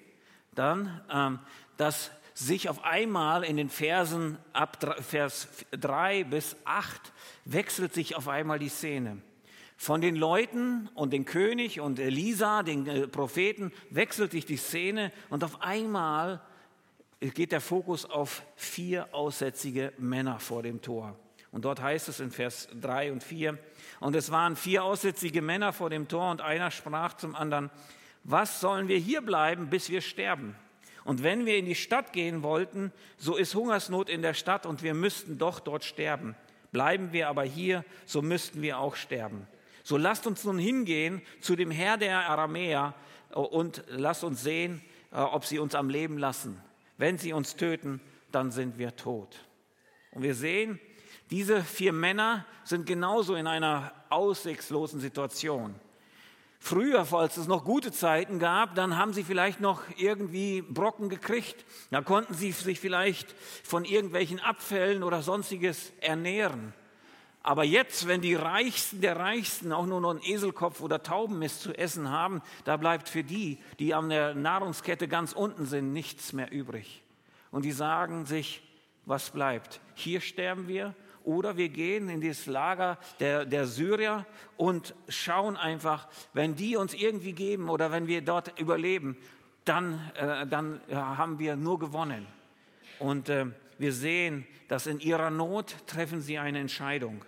dann, 0.54 1.00
ähm, 1.10 1.38
dass 1.76 2.10
sich 2.34 2.68
auf 2.68 2.84
einmal 2.84 3.44
in 3.44 3.56
den 3.56 3.70
Versen 3.70 4.36
ab 4.52 4.96
Vers 5.00 5.48
3 5.70 6.24
bis 6.24 6.56
8 6.64 7.12
wechselt 7.46 7.94
sich 7.94 8.14
auf 8.14 8.28
einmal 8.28 8.58
die 8.58 8.68
Szene. 8.68 9.22
Von 9.78 10.00
den 10.00 10.16
Leuten 10.16 10.88
und 10.94 11.12
dem 11.12 11.24
König 11.24 11.80
und 11.80 11.98
Elisa, 11.98 12.62
den 12.62 12.86
äh, 12.86 13.08
Propheten, 13.08 13.72
wechselt 13.90 14.32
sich 14.32 14.46
die 14.46 14.56
Szene 14.56 15.12
und 15.28 15.44
auf 15.44 15.62
einmal 15.62 16.42
geht 17.20 17.52
der 17.52 17.60
Fokus 17.60 18.04
auf 18.04 18.42
vier 18.56 19.14
aussätzige 19.14 19.92
Männer 19.98 20.38
vor 20.38 20.62
dem 20.62 20.82
Tor. 20.82 21.18
Und 21.50 21.64
dort 21.64 21.80
heißt 21.80 22.08
es 22.08 22.20
in 22.20 22.30
Vers 22.30 22.68
3 22.80 23.12
und 23.12 23.22
4, 23.22 23.56
und 24.00 24.14
es 24.14 24.30
waren 24.30 24.56
vier 24.56 24.84
aussätzige 24.84 25.40
Männer 25.40 25.72
vor 25.72 25.88
dem 25.88 26.08
Tor 26.08 26.30
und 26.30 26.42
einer 26.42 26.70
sprach 26.70 27.14
zum 27.14 27.34
anderen, 27.34 27.70
was 28.24 28.60
sollen 28.60 28.88
wir 28.88 28.98
hier 28.98 29.22
bleiben, 29.22 29.70
bis 29.70 29.88
wir 29.88 30.00
sterben? 30.00 30.56
Und 31.04 31.22
wenn 31.22 31.46
wir 31.46 31.56
in 31.56 31.66
die 31.66 31.76
Stadt 31.76 32.12
gehen 32.12 32.42
wollten, 32.42 32.92
so 33.16 33.36
ist 33.36 33.54
Hungersnot 33.54 34.10
in 34.10 34.22
der 34.22 34.34
Stadt 34.34 34.66
und 34.66 34.82
wir 34.82 34.92
müssten 34.92 35.38
doch 35.38 35.60
dort 35.60 35.84
sterben. 35.84 36.34
Bleiben 36.72 37.12
wir 37.12 37.28
aber 37.28 37.44
hier, 37.44 37.84
so 38.04 38.22
müssten 38.22 38.60
wir 38.60 38.80
auch 38.80 38.96
sterben. 38.96 39.46
So 39.84 39.96
lasst 39.96 40.26
uns 40.26 40.42
nun 40.42 40.58
hingehen 40.58 41.22
zu 41.40 41.54
dem 41.54 41.70
Herr 41.70 41.96
der 41.96 42.28
Aramäer 42.28 42.94
und 43.30 43.84
lasst 43.86 44.24
uns 44.24 44.42
sehen, 44.42 44.82
äh, 45.12 45.16
ob 45.16 45.44
sie 45.44 45.60
uns 45.60 45.76
am 45.76 45.88
Leben 45.88 46.18
lassen. 46.18 46.60
Wenn 46.98 47.18
sie 47.18 47.32
uns 47.32 47.56
töten, 47.56 48.00
dann 48.32 48.50
sind 48.50 48.78
wir 48.78 48.96
tot. 48.96 49.36
Und 50.12 50.22
wir 50.22 50.34
sehen, 50.34 50.80
diese 51.30 51.62
vier 51.62 51.92
Männer 51.92 52.46
sind 52.64 52.86
genauso 52.86 53.34
in 53.34 53.46
einer 53.46 53.92
aussichtslosen 54.10 55.00
Situation. 55.00 55.74
Früher, 56.58 57.06
als 57.12 57.36
es 57.36 57.46
noch 57.46 57.64
gute 57.64 57.92
Zeiten 57.92 58.38
gab, 58.38 58.74
dann 58.74 58.96
haben 58.96 59.12
sie 59.12 59.24
vielleicht 59.24 59.60
noch 59.60 59.82
irgendwie 59.96 60.62
Brocken 60.62 61.08
gekriegt. 61.08 61.64
Da 61.90 62.00
konnten 62.00 62.34
sie 62.34 62.50
sich 62.50 62.80
vielleicht 62.80 63.34
von 63.62 63.84
irgendwelchen 63.84 64.40
Abfällen 64.40 65.02
oder 65.02 65.22
sonstiges 65.22 65.92
ernähren. 66.00 66.72
Aber 67.46 67.62
jetzt, 67.62 68.08
wenn 68.08 68.22
die 68.22 68.34
Reichsten 68.34 69.00
der 69.00 69.20
Reichsten 69.20 69.72
auch 69.72 69.86
nur 69.86 70.00
noch 70.00 70.10
einen 70.10 70.20
Eselkopf 70.20 70.80
oder 70.80 71.04
Taubenmist 71.04 71.60
zu 71.60 71.72
essen 71.78 72.10
haben, 72.10 72.42
da 72.64 72.76
bleibt 72.76 73.08
für 73.08 73.22
die, 73.22 73.58
die 73.78 73.94
an 73.94 74.08
der 74.08 74.34
Nahrungskette 74.34 75.06
ganz 75.06 75.32
unten 75.32 75.64
sind, 75.64 75.92
nichts 75.92 76.32
mehr 76.32 76.50
übrig. 76.50 77.04
Und 77.52 77.64
die 77.64 77.70
sagen 77.70 78.26
sich, 78.26 78.62
was 79.04 79.30
bleibt? 79.30 79.80
Hier 79.94 80.20
sterben 80.20 80.66
wir 80.66 80.96
oder 81.22 81.56
wir 81.56 81.68
gehen 81.68 82.08
in 82.08 82.20
das 82.20 82.46
Lager 82.46 82.98
der, 83.20 83.44
der 83.44 83.68
Syrier 83.68 84.26
und 84.56 84.96
schauen 85.08 85.56
einfach, 85.56 86.08
wenn 86.32 86.56
die 86.56 86.74
uns 86.74 86.94
irgendwie 86.94 87.32
geben 87.32 87.68
oder 87.68 87.92
wenn 87.92 88.08
wir 88.08 88.22
dort 88.22 88.58
überleben, 88.58 89.16
dann, 89.64 90.00
äh, 90.16 90.48
dann 90.48 90.80
ja, 90.88 91.16
haben 91.16 91.38
wir 91.38 91.54
nur 91.54 91.78
gewonnen. 91.78 92.26
Und 92.98 93.28
äh, 93.28 93.46
wir 93.78 93.92
sehen, 93.92 94.48
dass 94.66 94.88
in 94.88 94.98
ihrer 94.98 95.30
Not 95.30 95.76
treffen 95.86 96.20
sie 96.20 96.38
eine 96.38 96.58
Entscheidung. 96.58 97.24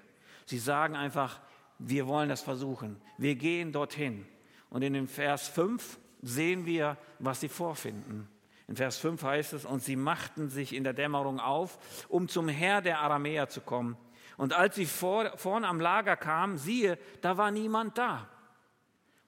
Sie 0.48 0.58
sagen 0.58 0.96
einfach, 0.96 1.40
wir 1.78 2.06
wollen 2.06 2.30
das 2.30 2.40
versuchen. 2.40 2.98
Wir 3.18 3.34
gehen 3.34 3.70
dorthin. 3.70 4.26
Und 4.70 4.80
in 4.80 4.94
dem 4.94 5.06
Vers 5.06 5.46
5 5.48 5.98
sehen 6.22 6.64
wir, 6.64 6.96
was 7.18 7.40
sie 7.40 7.50
vorfinden. 7.50 8.26
In 8.66 8.74
Vers 8.74 8.96
5 8.96 9.22
heißt 9.22 9.52
es, 9.52 9.66
und 9.66 9.82
sie 9.82 9.94
machten 9.94 10.48
sich 10.48 10.74
in 10.74 10.84
der 10.84 10.94
Dämmerung 10.94 11.38
auf, 11.38 11.78
um 12.08 12.28
zum 12.28 12.48
Herr 12.48 12.80
der 12.80 13.00
Aramäer 13.00 13.50
zu 13.50 13.60
kommen. 13.60 13.98
Und 14.38 14.54
als 14.54 14.76
sie 14.76 14.86
vor, 14.86 15.36
vorn 15.36 15.66
am 15.66 15.80
Lager 15.80 16.16
kamen, 16.16 16.56
siehe, 16.56 16.96
da 17.20 17.36
war 17.36 17.50
niemand 17.50 17.98
da. 17.98 18.26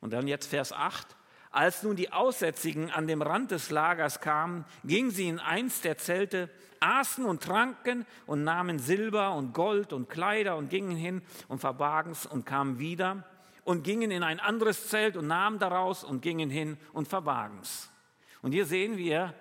Und 0.00 0.14
dann 0.14 0.26
jetzt 0.26 0.46
Vers 0.46 0.72
8. 0.72 1.06
Als 1.50 1.83
nun 1.83 1.97
die 1.97 2.12
Aussätzigen 2.12 2.90
an 2.90 3.09
dem 3.09 3.23
Rand 3.23 3.50
des 3.50 3.71
Lagers 3.71 4.21
kamen, 4.21 4.64
gingen 4.85 5.11
sie 5.11 5.28
in 5.28 5.40
eins 5.40 5.80
der 5.80 5.99
Zelte, 5.99 6.49
aßen 6.78 7.25
und 7.25 7.42
tranken 7.42 8.07
und 8.26 8.45
nahmen 8.45 8.78
Silber 8.78 9.35
und 9.35 9.52
Gold 9.52 9.92
und 9.92 10.09
Kleider 10.09 10.57
und 10.57 10.71
gingen 10.71 10.97
hin 10.97 11.23
und 11.49 11.59
verbargen's 11.59 12.25
und 12.25 12.47
kamen 12.47 12.78
wieder 12.78 13.25
und 13.64 13.83
gingen 13.83 14.11
in 14.11 14.23
ein 14.23 14.38
anderes 14.38 14.88
Zelt 14.88 15.16
und 15.16 15.26
nahmen 15.26 15.59
daraus 15.59 16.04
und 16.04 16.23
gingen 16.23 16.50
hin 16.50 16.78
und 16.92 17.09
verbargen's. 17.09 17.90
Und 18.42 18.52
hier 18.52 18.64
sehen 18.64 18.97
wir, 18.97 19.35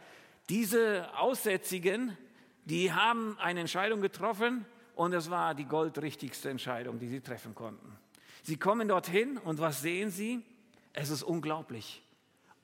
diese 0.50 1.08
Aussätzigen, 1.16 2.18
die 2.66 2.92
haben 2.92 3.38
eine 3.40 3.62
Entscheidung 3.62 4.02
getroffen 4.02 4.66
und 4.96 5.14
es 5.14 5.30
war 5.30 5.54
die 5.54 5.66
goldrichtigste 5.66 6.50
Entscheidung, 6.50 7.00
die 7.00 7.08
sie 7.08 7.22
treffen 7.22 7.54
konnten. 7.54 7.98
Sie 8.42 8.58
kommen 8.58 8.88
dorthin 8.88 9.38
und 9.38 9.60
was 9.60 9.82
sehen 9.82 10.10
sie? 10.10 10.44
Es 10.94 11.10
ist 11.10 11.24
unglaublich. 11.24 12.02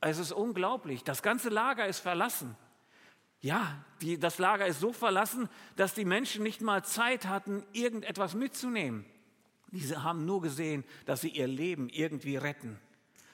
Es 0.02 0.18
ist 0.18 0.32
unglaublich. 0.32 1.04
Das 1.04 1.22
ganze 1.22 1.50
Lager 1.50 1.88
ist 1.88 2.00
verlassen. 2.00 2.56
Ja, 3.42 3.84
die, 4.02 4.20
das 4.20 4.40
Lager 4.40 4.66
ist 4.66 4.80
so 4.80 4.92
verlassen, 4.92 5.50
dass 5.76 5.94
die 5.94 6.06
Menschen 6.06 6.44
nicht 6.44 6.62
mal 6.62 6.84
Zeit 6.84 7.28
hatten, 7.28 7.64
irgendetwas 7.74 8.34
mitzunehmen. 8.34 9.06
Diese 9.72 10.04
haben 10.04 10.26
nur 10.26 10.42
gesehen, 10.42 10.84
dass 11.06 11.22
sie 11.22 11.30
ihr 11.30 11.48
Leben 11.48 11.90
irgendwie 11.90 12.38
retten. 12.38 12.80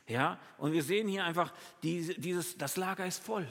Ja, 0.08 0.40
und 0.58 0.74
wir 0.74 0.84
sehen 0.84 1.08
hier 1.08 1.24
einfach, 1.24 1.54
die, 1.84 2.14
dieses, 2.20 2.58
das 2.58 2.76
Lager 2.76 3.06
ist 3.06 3.24
voll. 3.24 3.48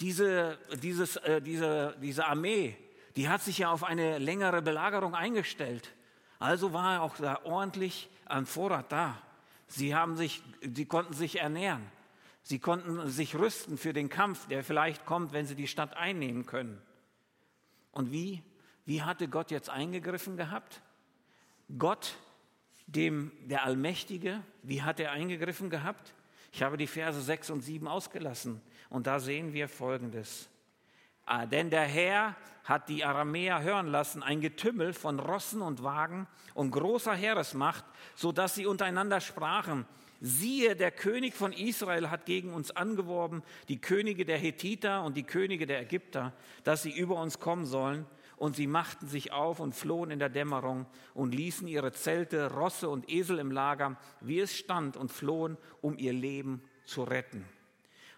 Diese, 0.00 0.58
dieses, 0.82 1.16
äh, 1.16 1.40
diese, 1.40 1.96
diese 2.00 2.26
Armee, 2.26 2.76
die 3.16 3.28
hat 3.28 3.42
sich 3.42 3.58
ja 3.58 3.70
auf 3.70 3.84
eine 3.84 4.18
längere 4.18 4.62
Belagerung 4.62 5.14
eingestellt. 5.14 5.92
Also 6.38 6.72
war 6.72 7.02
auch 7.02 7.16
da 7.16 7.40
ordentlich 7.44 8.08
an 8.24 8.46
Vorrat 8.46 8.90
da. 8.90 9.20
Sie, 9.70 9.94
haben 9.94 10.16
sich, 10.16 10.42
sie 10.60 10.84
konnten 10.84 11.14
sich 11.14 11.38
ernähren. 11.38 11.82
Sie 12.42 12.58
konnten 12.58 13.08
sich 13.08 13.36
rüsten 13.36 13.78
für 13.78 13.92
den 13.92 14.08
Kampf, 14.08 14.48
der 14.48 14.64
vielleicht 14.64 15.06
kommt, 15.06 15.32
wenn 15.32 15.46
sie 15.46 15.54
die 15.54 15.68
Stadt 15.68 15.96
einnehmen 15.96 16.44
können. 16.44 16.82
Und 17.92 18.10
wie? 18.10 18.42
Wie 18.84 19.02
hatte 19.02 19.28
Gott 19.28 19.50
jetzt 19.50 19.70
eingegriffen 19.70 20.36
gehabt? 20.36 20.82
Gott 21.78 22.16
dem 22.86 23.30
der 23.44 23.64
Allmächtige, 23.64 24.42
wie 24.62 24.82
hat 24.82 24.98
er 24.98 25.12
eingegriffen 25.12 25.70
gehabt? 25.70 26.14
Ich 26.52 26.62
habe 26.62 26.76
die 26.76 26.88
Verse 26.88 27.20
6 27.20 27.50
und 27.50 27.60
7 27.60 27.86
ausgelassen 27.86 28.60
und 28.88 29.06
da 29.06 29.20
sehen 29.20 29.52
wir 29.52 29.68
Folgendes. 29.68 30.48
Ah, 31.32 31.46
denn 31.46 31.70
der 31.70 31.84
Herr 31.84 32.34
hat 32.64 32.88
die 32.88 33.04
Aramäer 33.04 33.62
hören 33.62 33.86
lassen, 33.86 34.20
ein 34.20 34.40
Getümmel 34.40 34.92
von 34.92 35.20
Rossen 35.20 35.62
und 35.62 35.84
Wagen 35.84 36.26
und 36.54 36.72
großer 36.72 37.14
Heeresmacht, 37.14 37.84
so 38.16 38.32
dass 38.32 38.56
sie 38.56 38.66
untereinander 38.66 39.20
sprachen, 39.20 39.86
siehe, 40.20 40.74
der 40.74 40.90
König 40.90 41.34
von 41.34 41.52
Israel 41.52 42.10
hat 42.10 42.26
gegen 42.26 42.52
uns 42.52 42.72
angeworben, 42.72 43.44
die 43.68 43.80
Könige 43.80 44.24
der 44.24 44.38
Hethiter 44.38 45.04
und 45.04 45.16
die 45.16 45.22
Könige 45.22 45.66
der 45.66 45.82
Ägypter, 45.82 46.32
dass 46.64 46.82
sie 46.82 46.90
über 46.90 47.14
uns 47.14 47.38
kommen 47.38 47.64
sollen 47.64 48.06
und 48.36 48.56
sie 48.56 48.66
machten 48.66 49.06
sich 49.06 49.30
auf 49.30 49.60
und 49.60 49.72
flohen 49.72 50.10
in 50.10 50.18
der 50.18 50.30
Dämmerung 50.30 50.86
und 51.14 51.32
ließen 51.32 51.68
ihre 51.68 51.92
Zelte, 51.92 52.52
Rosse 52.52 52.88
und 52.88 53.08
Esel 53.08 53.38
im 53.38 53.52
Lager, 53.52 53.96
wie 54.20 54.40
es 54.40 54.58
stand, 54.58 54.96
und 54.96 55.12
flohen, 55.12 55.56
um 55.80 55.96
ihr 55.96 56.12
Leben 56.12 56.60
zu 56.84 57.04
retten. 57.04 57.44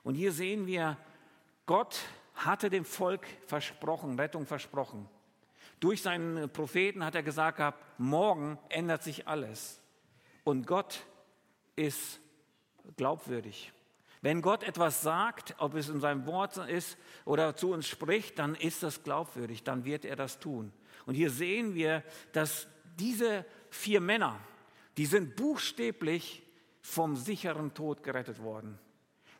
Und 0.02 0.14
hier 0.14 0.32
sehen 0.32 0.66
wir, 0.66 0.96
Gott 1.66 2.00
hatte 2.34 2.70
dem 2.70 2.84
Volk 2.84 3.26
versprochen, 3.46 4.18
Rettung 4.18 4.46
versprochen. 4.46 5.08
Durch 5.80 6.02
seinen 6.02 6.50
Propheten 6.50 7.04
hat 7.04 7.14
er 7.14 7.22
gesagt 7.22 7.58
gehabt, 7.58 7.82
morgen 7.98 8.58
ändert 8.68 9.02
sich 9.02 9.26
alles. 9.26 9.80
Und 10.44 10.66
Gott 10.66 11.04
ist 11.76 12.20
glaubwürdig. 12.96 13.72
Wenn 14.20 14.40
Gott 14.40 14.62
etwas 14.62 15.02
sagt, 15.02 15.56
ob 15.58 15.74
es 15.74 15.88
in 15.88 16.00
seinem 16.00 16.26
Wort 16.26 16.56
ist 16.56 16.96
oder 17.24 17.56
zu 17.56 17.72
uns 17.72 17.88
spricht, 17.88 18.38
dann 18.38 18.54
ist 18.54 18.84
das 18.84 19.02
glaubwürdig, 19.02 19.64
dann 19.64 19.84
wird 19.84 20.04
er 20.04 20.14
das 20.14 20.38
tun. 20.38 20.72
Und 21.06 21.14
hier 21.14 21.30
sehen 21.30 21.74
wir, 21.74 22.04
dass 22.32 22.68
diese 23.00 23.44
vier 23.70 24.00
Männer, 24.00 24.38
die 24.96 25.06
sind 25.06 25.34
buchstäblich 25.34 26.44
vom 26.80 27.16
sicheren 27.16 27.74
Tod 27.74 28.04
gerettet 28.04 28.40
worden. 28.40 28.78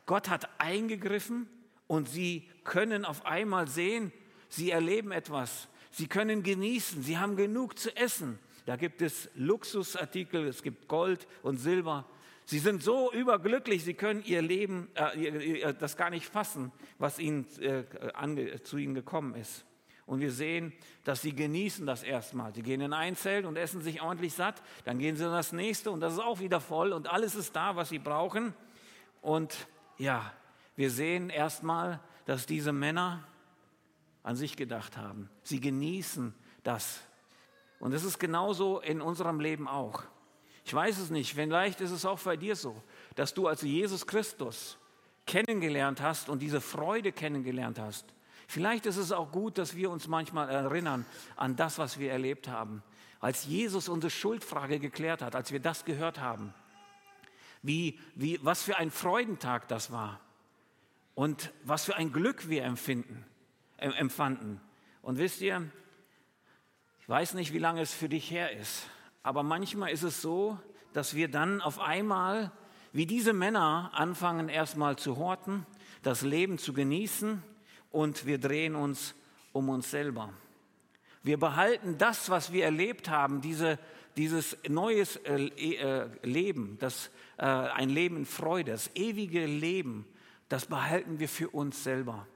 Gott 0.05 0.29
hat 0.29 0.49
eingegriffen 0.59 1.47
und 1.87 2.09
sie 2.09 2.49
können 2.63 3.05
auf 3.05 3.25
einmal 3.25 3.67
sehen, 3.67 4.11
sie 4.49 4.71
erleben 4.71 5.11
etwas. 5.11 5.67
Sie 5.91 6.07
können 6.07 6.43
genießen, 6.43 7.03
sie 7.03 7.17
haben 7.17 7.35
genug 7.35 7.77
zu 7.77 7.95
essen. 7.95 8.39
Da 8.65 8.77
gibt 8.77 9.01
es 9.01 9.29
Luxusartikel, 9.35 10.47
es 10.47 10.63
gibt 10.63 10.87
Gold 10.87 11.27
und 11.43 11.57
Silber. 11.57 12.05
Sie 12.45 12.59
sind 12.59 12.83
so 12.83 13.11
überglücklich, 13.11 13.83
sie 13.83 13.93
können 13.93 14.23
ihr 14.25 14.41
Leben, 14.41 14.89
äh, 14.95 15.73
das 15.73 15.95
gar 15.95 16.09
nicht 16.09 16.25
fassen, 16.25 16.71
was 16.97 17.19
ihnen, 17.19 17.45
äh, 17.61 17.83
ange, 18.13 18.63
zu 18.63 18.77
ihnen 18.77 18.95
gekommen 18.95 19.35
ist. 19.35 19.65
Und 20.05 20.19
wir 20.19 20.31
sehen, 20.31 20.73
dass 21.05 21.21
sie 21.21 21.33
genießen 21.33 21.85
das 21.85 22.03
erstmal. 22.03 22.53
Sie 22.53 22.61
gehen 22.61 22.81
in 22.81 22.91
ein 22.91 23.15
Zelt 23.15 23.45
und 23.45 23.55
essen 23.55 23.81
sich 23.81 24.01
ordentlich 24.01 24.33
satt. 24.33 24.61
Dann 24.83 24.99
gehen 24.99 25.15
sie 25.15 25.23
in 25.23 25.31
das 25.31 25.53
nächste 25.53 25.91
und 25.91 26.01
das 26.01 26.13
ist 26.13 26.19
auch 26.19 26.39
wieder 26.39 26.59
voll 26.59 26.91
und 26.91 27.09
alles 27.11 27.35
ist 27.35 27.55
da, 27.55 27.75
was 27.77 27.89
sie 27.89 27.99
brauchen. 27.99 28.53
Und 29.21 29.67
ja, 29.97 30.33
wir 30.75 30.89
sehen 30.89 31.29
erstmal, 31.29 31.99
dass 32.25 32.45
diese 32.45 32.71
Männer 32.71 33.23
an 34.23 34.35
sich 34.35 34.55
gedacht 34.55 34.97
haben. 34.97 35.29
Sie 35.43 35.59
genießen 35.59 36.33
das. 36.63 37.01
Und 37.79 37.93
es 37.93 38.03
ist 38.03 38.19
genauso 38.19 38.79
in 38.79 39.01
unserem 39.01 39.39
Leben 39.39 39.67
auch. 39.67 40.03
Ich 40.65 40.73
weiß 40.73 40.97
es 40.99 41.09
nicht, 41.09 41.33
vielleicht 41.33 41.81
ist 41.81 41.91
es 41.91 42.05
auch 42.05 42.19
bei 42.19 42.37
dir 42.37 42.55
so, 42.55 42.81
dass 43.15 43.33
du 43.33 43.47
als 43.47 43.61
Jesus 43.61 44.07
Christus 44.07 44.77
kennengelernt 45.25 46.01
hast 46.01 46.29
und 46.29 46.41
diese 46.41 46.61
Freude 46.61 47.11
kennengelernt 47.11 47.79
hast. 47.79 48.05
Vielleicht 48.47 48.85
ist 48.85 48.97
es 48.97 49.11
auch 49.11 49.31
gut, 49.31 49.57
dass 49.57 49.75
wir 49.75 49.89
uns 49.89 50.07
manchmal 50.07 50.49
erinnern 50.49 51.05
an 51.35 51.55
das, 51.55 51.77
was 51.77 51.99
wir 51.99 52.11
erlebt 52.11 52.47
haben. 52.47 52.83
als 53.19 53.45
Jesus 53.45 53.87
unsere 53.87 54.11
Schuldfrage 54.11 54.79
geklärt 54.79 55.21
hat, 55.21 55.33
als 55.33 55.53
wir 55.53 55.61
das 55.61 55.85
gehört 55.85 56.19
haben. 56.19 56.53
Wie, 57.61 57.97
wie, 58.15 58.37
was 58.43 58.63
für 58.63 58.75
ein 58.75 58.91
Freudentag 58.91 59.69
das 59.69 59.91
war 59.91 60.19
und 61.15 61.51
was 61.63 61.85
für 61.85 61.95
ein 61.95 62.11
Glück 62.11 62.49
wir 62.49 62.63
empfinden, 62.63 63.25
empfanden. 63.77 64.59
Und 65.01 65.17
wisst 65.17 65.41
ihr, 65.41 65.69
ich 67.01 67.09
weiß 67.09 67.33
nicht, 67.33 67.53
wie 67.53 67.59
lange 67.59 67.81
es 67.81 67.93
für 67.93 68.09
dich 68.09 68.31
her 68.31 68.57
ist, 68.57 68.87
aber 69.21 69.43
manchmal 69.43 69.91
ist 69.91 70.03
es 70.03 70.21
so, 70.21 70.59
dass 70.93 71.15
wir 71.15 71.27
dann 71.27 71.61
auf 71.61 71.79
einmal, 71.79 72.51
wie 72.91 73.05
diese 73.05 73.33
Männer, 73.33 73.91
anfangen 73.93 74.49
erstmal 74.49 74.95
zu 74.97 75.17
horten, 75.17 75.65
das 76.01 76.21
Leben 76.21 76.57
zu 76.57 76.73
genießen 76.73 77.41
und 77.91 78.25
wir 78.25 78.37
drehen 78.37 78.75
uns 78.75 79.15
um 79.51 79.69
uns 79.69 79.91
selber. 79.91 80.33
Wir 81.23 81.39
behalten 81.39 81.97
das, 81.97 82.29
was 82.29 82.51
wir 82.51 82.65
erlebt 82.65 83.09
haben, 83.09 83.39
diese, 83.39 83.79
dieses 84.17 84.57
neues 84.67 85.15
äh, 85.17 85.45
äh, 85.45 86.09
Leben, 86.21 86.77
das, 86.79 87.09
äh, 87.37 87.45
ein 87.45 87.89
Leben 87.89 88.17
in 88.17 88.25
Freude, 88.25 88.71
das 88.71 88.93
ewige 88.95 89.45
Leben, 89.45 90.05
das 90.49 90.65
behalten 90.65 91.19
wir 91.19 91.29
für 91.29 91.49
uns 91.49 91.83
selber. 91.83 92.27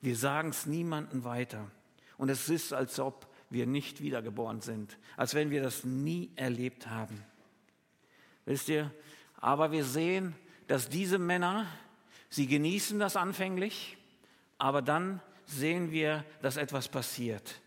Wir 0.00 0.16
sagen 0.16 0.50
es 0.50 0.66
niemandem 0.66 1.24
weiter. 1.24 1.70
Und 2.18 2.30
es 2.30 2.48
ist, 2.48 2.72
als 2.72 2.98
ob 2.98 3.26
wir 3.50 3.66
nicht 3.66 4.00
wiedergeboren 4.00 4.60
sind, 4.60 4.98
als 5.16 5.34
wenn 5.34 5.50
wir 5.50 5.62
das 5.62 5.84
nie 5.84 6.30
erlebt 6.36 6.88
haben. 6.88 7.24
Wisst 8.44 8.68
ihr, 8.68 8.90
aber 9.40 9.72
wir 9.72 9.84
sehen, 9.84 10.34
dass 10.66 10.88
diese 10.88 11.18
Männer, 11.18 11.66
sie 12.28 12.46
genießen 12.46 12.98
das 12.98 13.16
anfänglich, 13.16 13.96
aber 14.58 14.82
dann 14.82 15.20
sehen 15.44 15.90
wir, 15.90 16.24
dass 16.42 16.56
etwas 16.56 16.88
passiert. 16.88 17.60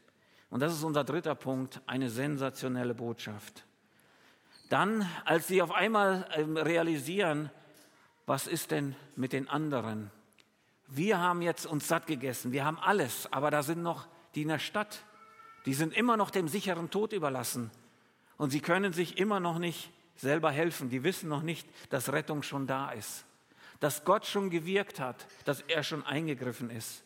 Und 0.50 0.62
das 0.62 0.74
ist 0.74 0.84
unser 0.84 1.04
dritter 1.04 1.36
Punkt, 1.36 1.82
eine 1.86 2.10
sensationelle 2.10 2.96
Botschaft. 2.96 3.66
Dann, 4.70 5.08
als 5.26 5.48
sie 5.48 5.62
auf 5.62 5.72
einmal 5.72 6.28
ähm, 6.36 6.58
realisieren, 6.58 7.50
was 8.30 8.46
ist 8.46 8.70
denn 8.70 8.96
mit 9.16 9.34
den 9.34 9.50
anderen? 9.50 10.12
Wir 10.88 11.18
haben 11.18 11.42
jetzt 11.42 11.66
uns 11.66 11.88
satt 11.88 12.06
gegessen, 12.06 12.52
wir 12.52 12.64
haben 12.64 12.78
alles, 12.78 13.28
aber 13.34 13.50
da 13.50 13.64
sind 13.64 13.82
noch 13.82 14.08
die 14.36 14.44
in 14.44 14.50
der 14.50 14.60
Stadt, 14.60 15.04
die 15.66 15.74
sind 15.74 15.96
immer 15.96 16.16
noch 16.16 16.30
dem 16.30 16.48
sicheren 16.48 16.92
Tod 16.92 17.12
überlassen 17.12 17.72
und 18.38 18.52
sie 18.52 18.60
können 18.60 18.94
sich 18.94 19.18
immer 19.18 19.40
noch 19.40 19.58
nicht 19.58 19.92
selber 20.16 20.52
helfen. 20.52 20.92
Die 20.92 21.04
wissen 21.04 21.28
noch 21.28 21.42
nicht, 21.42 21.68
dass 21.90 22.12
Rettung 22.12 22.44
schon 22.44 22.68
da 22.68 22.92
ist, 22.92 23.26
dass 23.80 24.06
Gott 24.06 24.28
schon 24.28 24.52
gewirkt 24.52 25.00
hat, 25.00 25.26
dass 25.46 25.62
er 25.62 25.82
schon 25.82 26.06
eingegriffen 26.06 26.70
ist. 26.70 27.04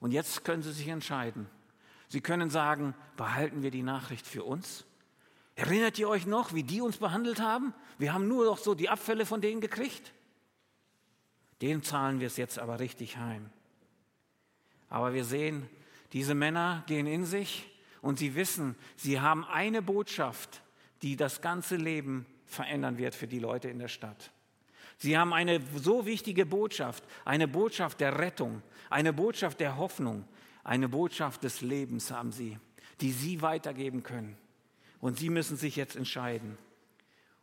Und 0.00 0.10
jetzt 0.10 0.44
können 0.44 0.64
sie 0.64 0.72
sich 0.72 0.88
entscheiden. 0.88 1.48
Sie 2.08 2.20
können 2.20 2.50
sagen, 2.50 2.96
behalten 3.16 3.62
wir 3.62 3.70
die 3.70 3.84
Nachricht 3.84 4.26
für 4.26 4.42
uns? 4.42 4.86
Erinnert 5.54 6.00
ihr 6.00 6.08
euch 6.08 6.26
noch, 6.26 6.52
wie 6.52 6.64
die 6.64 6.80
uns 6.80 6.96
behandelt 6.96 7.40
haben? 7.40 7.74
Wir 7.96 8.12
haben 8.12 8.26
nur 8.26 8.44
noch 8.44 8.58
so 8.58 8.74
die 8.74 8.88
Abfälle 8.88 9.24
von 9.24 9.40
denen 9.40 9.60
gekriegt. 9.60 10.12
Den 11.62 11.82
zahlen 11.82 12.20
wir 12.20 12.26
es 12.26 12.36
jetzt 12.36 12.58
aber 12.58 12.80
richtig 12.80 13.16
heim. 13.16 13.48
Aber 14.88 15.14
wir 15.14 15.24
sehen, 15.24 15.68
diese 16.12 16.34
Männer 16.34 16.84
gehen 16.86 17.06
in 17.06 17.24
sich 17.24 17.66
und 18.02 18.18
sie 18.18 18.34
wissen, 18.34 18.76
sie 18.96 19.20
haben 19.20 19.44
eine 19.44 19.80
Botschaft, 19.80 20.62
die 21.00 21.16
das 21.16 21.40
ganze 21.40 21.76
Leben 21.76 22.26
verändern 22.44 22.98
wird 22.98 23.14
für 23.14 23.26
die 23.26 23.38
Leute 23.38 23.68
in 23.68 23.78
der 23.78 23.88
Stadt. 23.88 24.32
Sie 24.98 25.16
haben 25.16 25.32
eine 25.32 25.60
so 25.76 26.04
wichtige 26.04 26.44
Botschaft, 26.44 27.04
eine 27.24 27.48
Botschaft 27.48 28.00
der 28.00 28.18
Rettung, 28.18 28.62
eine 28.90 29.12
Botschaft 29.12 29.60
der 29.60 29.76
Hoffnung, 29.76 30.28
eine 30.64 30.88
Botschaft 30.88 31.42
des 31.42 31.60
Lebens 31.60 32.10
haben 32.10 32.32
sie, 32.32 32.58
die 33.00 33.12
sie 33.12 33.40
weitergeben 33.40 34.02
können. 34.02 34.36
Und 35.00 35.18
sie 35.18 35.30
müssen 35.30 35.56
sich 35.56 35.76
jetzt 35.76 35.96
entscheiden. 35.96 36.58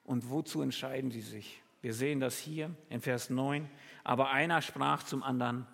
Und 0.04 0.30
wozu 0.30 0.62
entscheiden 0.62 1.12
sie 1.12 1.22
sich? 1.22 1.62
Wir 1.82 1.94
sehen 1.94 2.20
das 2.20 2.38
hier 2.38 2.72
in 2.90 3.02
Vers 3.02 3.30
9. 3.30 3.70
Aber 4.10 4.30
einer 4.30 4.62
sprach 4.62 5.04
zum 5.04 5.22
anderen, 5.22 5.68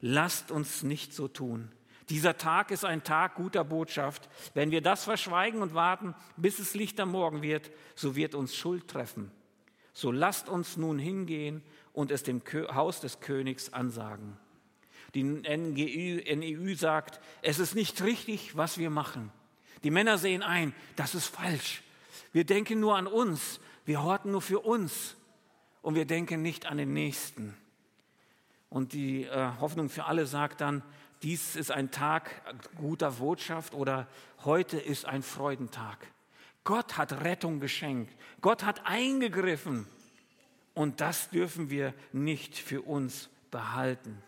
lasst 0.00 0.50
uns 0.50 0.82
nicht 0.82 1.12
so 1.12 1.28
tun 1.28 1.70
dieser 2.12 2.36
Tag 2.36 2.70
ist 2.70 2.84
ein 2.84 3.04
Tag 3.04 3.36
guter 3.36 3.64
Botschaft. 3.64 4.28
Wenn 4.52 4.70
wir 4.70 4.82
das 4.82 5.04
verschweigen 5.04 5.62
und 5.62 5.72
warten, 5.72 6.14
bis 6.36 6.58
es 6.58 6.74
Licht 6.74 7.00
am 7.00 7.10
Morgen 7.10 7.40
wird, 7.40 7.70
so 7.94 8.16
wird 8.16 8.34
uns 8.34 8.54
Schuld 8.54 8.86
treffen. 8.86 9.30
So 9.94 10.12
lasst 10.12 10.50
uns 10.50 10.76
nun 10.76 10.98
hingehen 10.98 11.62
und 11.94 12.10
es 12.10 12.22
dem 12.22 12.42
Haus 12.74 13.00
des 13.00 13.20
Königs 13.20 13.72
ansagen. 13.72 14.36
Die 15.14 15.22
NEU 15.22 16.74
sagt, 16.74 17.18
es 17.40 17.58
ist 17.58 17.74
nicht 17.74 18.02
richtig, 18.02 18.58
was 18.58 18.76
wir 18.76 18.90
machen. 18.90 19.32
Die 19.82 19.90
Männer 19.90 20.18
sehen 20.18 20.42
ein, 20.42 20.74
das 20.96 21.14
ist 21.14 21.28
falsch. 21.28 21.82
Wir 22.32 22.44
denken 22.44 22.78
nur 22.78 22.96
an 22.96 23.06
uns, 23.06 23.58
wir 23.86 24.02
horten 24.02 24.32
nur 24.32 24.42
für 24.42 24.60
uns 24.60 25.16
und 25.80 25.94
wir 25.94 26.04
denken 26.04 26.42
nicht 26.42 26.66
an 26.66 26.76
den 26.76 26.92
Nächsten. 26.92 27.56
Und 28.72 28.94
die 28.94 29.24
äh, 29.24 29.50
Hoffnung 29.60 29.90
für 29.90 30.06
alle 30.06 30.24
sagt 30.24 30.62
dann, 30.62 30.82
dies 31.22 31.56
ist 31.56 31.70
ein 31.70 31.90
Tag 31.90 32.30
guter 32.74 33.10
Botschaft 33.12 33.74
oder 33.74 34.08
heute 34.44 34.78
ist 34.78 35.04
ein 35.04 35.22
Freudentag. 35.22 35.98
Gott 36.64 36.96
hat 36.96 37.22
Rettung 37.22 37.60
geschenkt. 37.60 38.16
Gott 38.40 38.64
hat 38.64 38.86
eingegriffen. 38.86 39.86
Und 40.72 41.02
das 41.02 41.28
dürfen 41.28 41.68
wir 41.68 41.92
nicht 42.12 42.56
für 42.56 42.80
uns 42.80 43.28
behalten. 43.50 44.22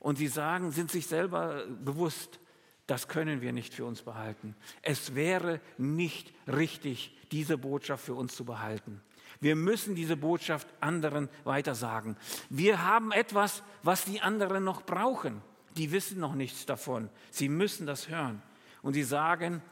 Und 0.00 0.16
sie 0.16 0.28
sagen, 0.28 0.70
sind 0.70 0.90
sich 0.90 1.06
selber 1.06 1.66
bewusst, 1.66 2.40
das 2.86 3.06
können 3.06 3.42
wir 3.42 3.52
nicht 3.52 3.74
für 3.74 3.84
uns 3.84 4.00
behalten. 4.00 4.56
Es 4.80 5.14
wäre 5.14 5.60
nicht 5.76 6.32
richtig, 6.46 7.14
diese 7.32 7.58
Botschaft 7.58 8.06
für 8.06 8.14
uns 8.14 8.34
zu 8.34 8.46
behalten. 8.46 9.02
Wir 9.40 9.56
müssen 9.56 9.94
diese 9.94 10.16
Botschaft 10.16 10.68
anderen 10.80 11.28
weitersagen. 11.44 12.16
Wir 12.50 12.84
haben 12.84 13.12
etwas, 13.12 13.62
was 13.82 14.04
die 14.04 14.20
anderen 14.20 14.64
noch 14.64 14.82
brauchen 14.82 15.42
die 15.76 15.90
wissen 15.92 16.20
noch 16.20 16.34
nichts 16.34 16.66
davon. 16.66 17.10
Sie 17.30 17.48
müssen 17.48 17.86
das 17.86 18.08
hören. 18.08 18.42
Und 18.82 18.94
sie 18.94 19.02
sagen 19.02 19.62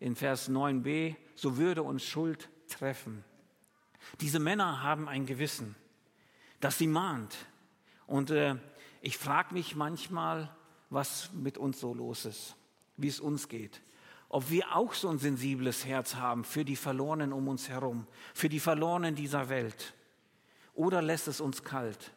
in 0.00 0.16
Vers 0.16 0.50
9b, 0.50 1.16
so 1.34 1.56
würde 1.56 1.82
uns 1.82 2.04
Schuld 2.04 2.48
treffen. 2.68 3.24
Diese 4.20 4.38
Männer 4.38 4.82
haben 4.82 5.08
ein 5.08 5.26
Gewissen, 5.26 5.74
das 6.60 6.78
sie 6.78 6.86
mahnt. 6.86 7.34
Und 8.06 8.30
äh, 8.30 8.56
ich 9.00 9.18
frage 9.18 9.54
mich 9.54 9.76
manchmal, 9.76 10.54
was 10.90 11.32
mit 11.32 11.58
uns 11.58 11.80
so 11.80 11.94
los 11.94 12.24
ist, 12.24 12.56
wie 12.96 13.08
es 13.08 13.20
uns 13.20 13.48
geht. 13.48 13.82
Ob 14.28 14.50
wir 14.50 14.74
auch 14.74 14.92
so 14.94 15.08
ein 15.08 15.18
sensibles 15.18 15.84
Herz 15.84 16.16
haben 16.16 16.44
für 16.44 16.64
die 16.64 16.76
Verlorenen 16.76 17.32
um 17.32 17.48
uns 17.48 17.68
herum, 17.68 18.06
für 18.34 18.48
die 18.48 18.60
Verlorenen 18.60 19.14
dieser 19.14 19.48
Welt. 19.48 19.94
Oder 20.74 21.00
lässt 21.00 21.28
es 21.28 21.40
uns 21.40 21.62
kalt? 21.62 22.12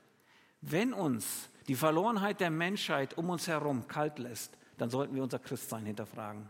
Wenn 0.62 0.93
uns 0.93 1.50
die 1.67 1.76
Verlorenheit 1.76 2.39
der 2.39 2.50
Menschheit 2.50 3.17
um 3.17 3.30
uns 3.30 3.48
herum 3.48 3.88
kalt 3.88 4.19
lässt, 4.19 4.58
dann 4.78 4.89
sollten 4.89 5.15
wir 5.15 5.24
unser 5.24 5.39
Christsein 5.39 5.86
hinterfragen. 5.86 6.50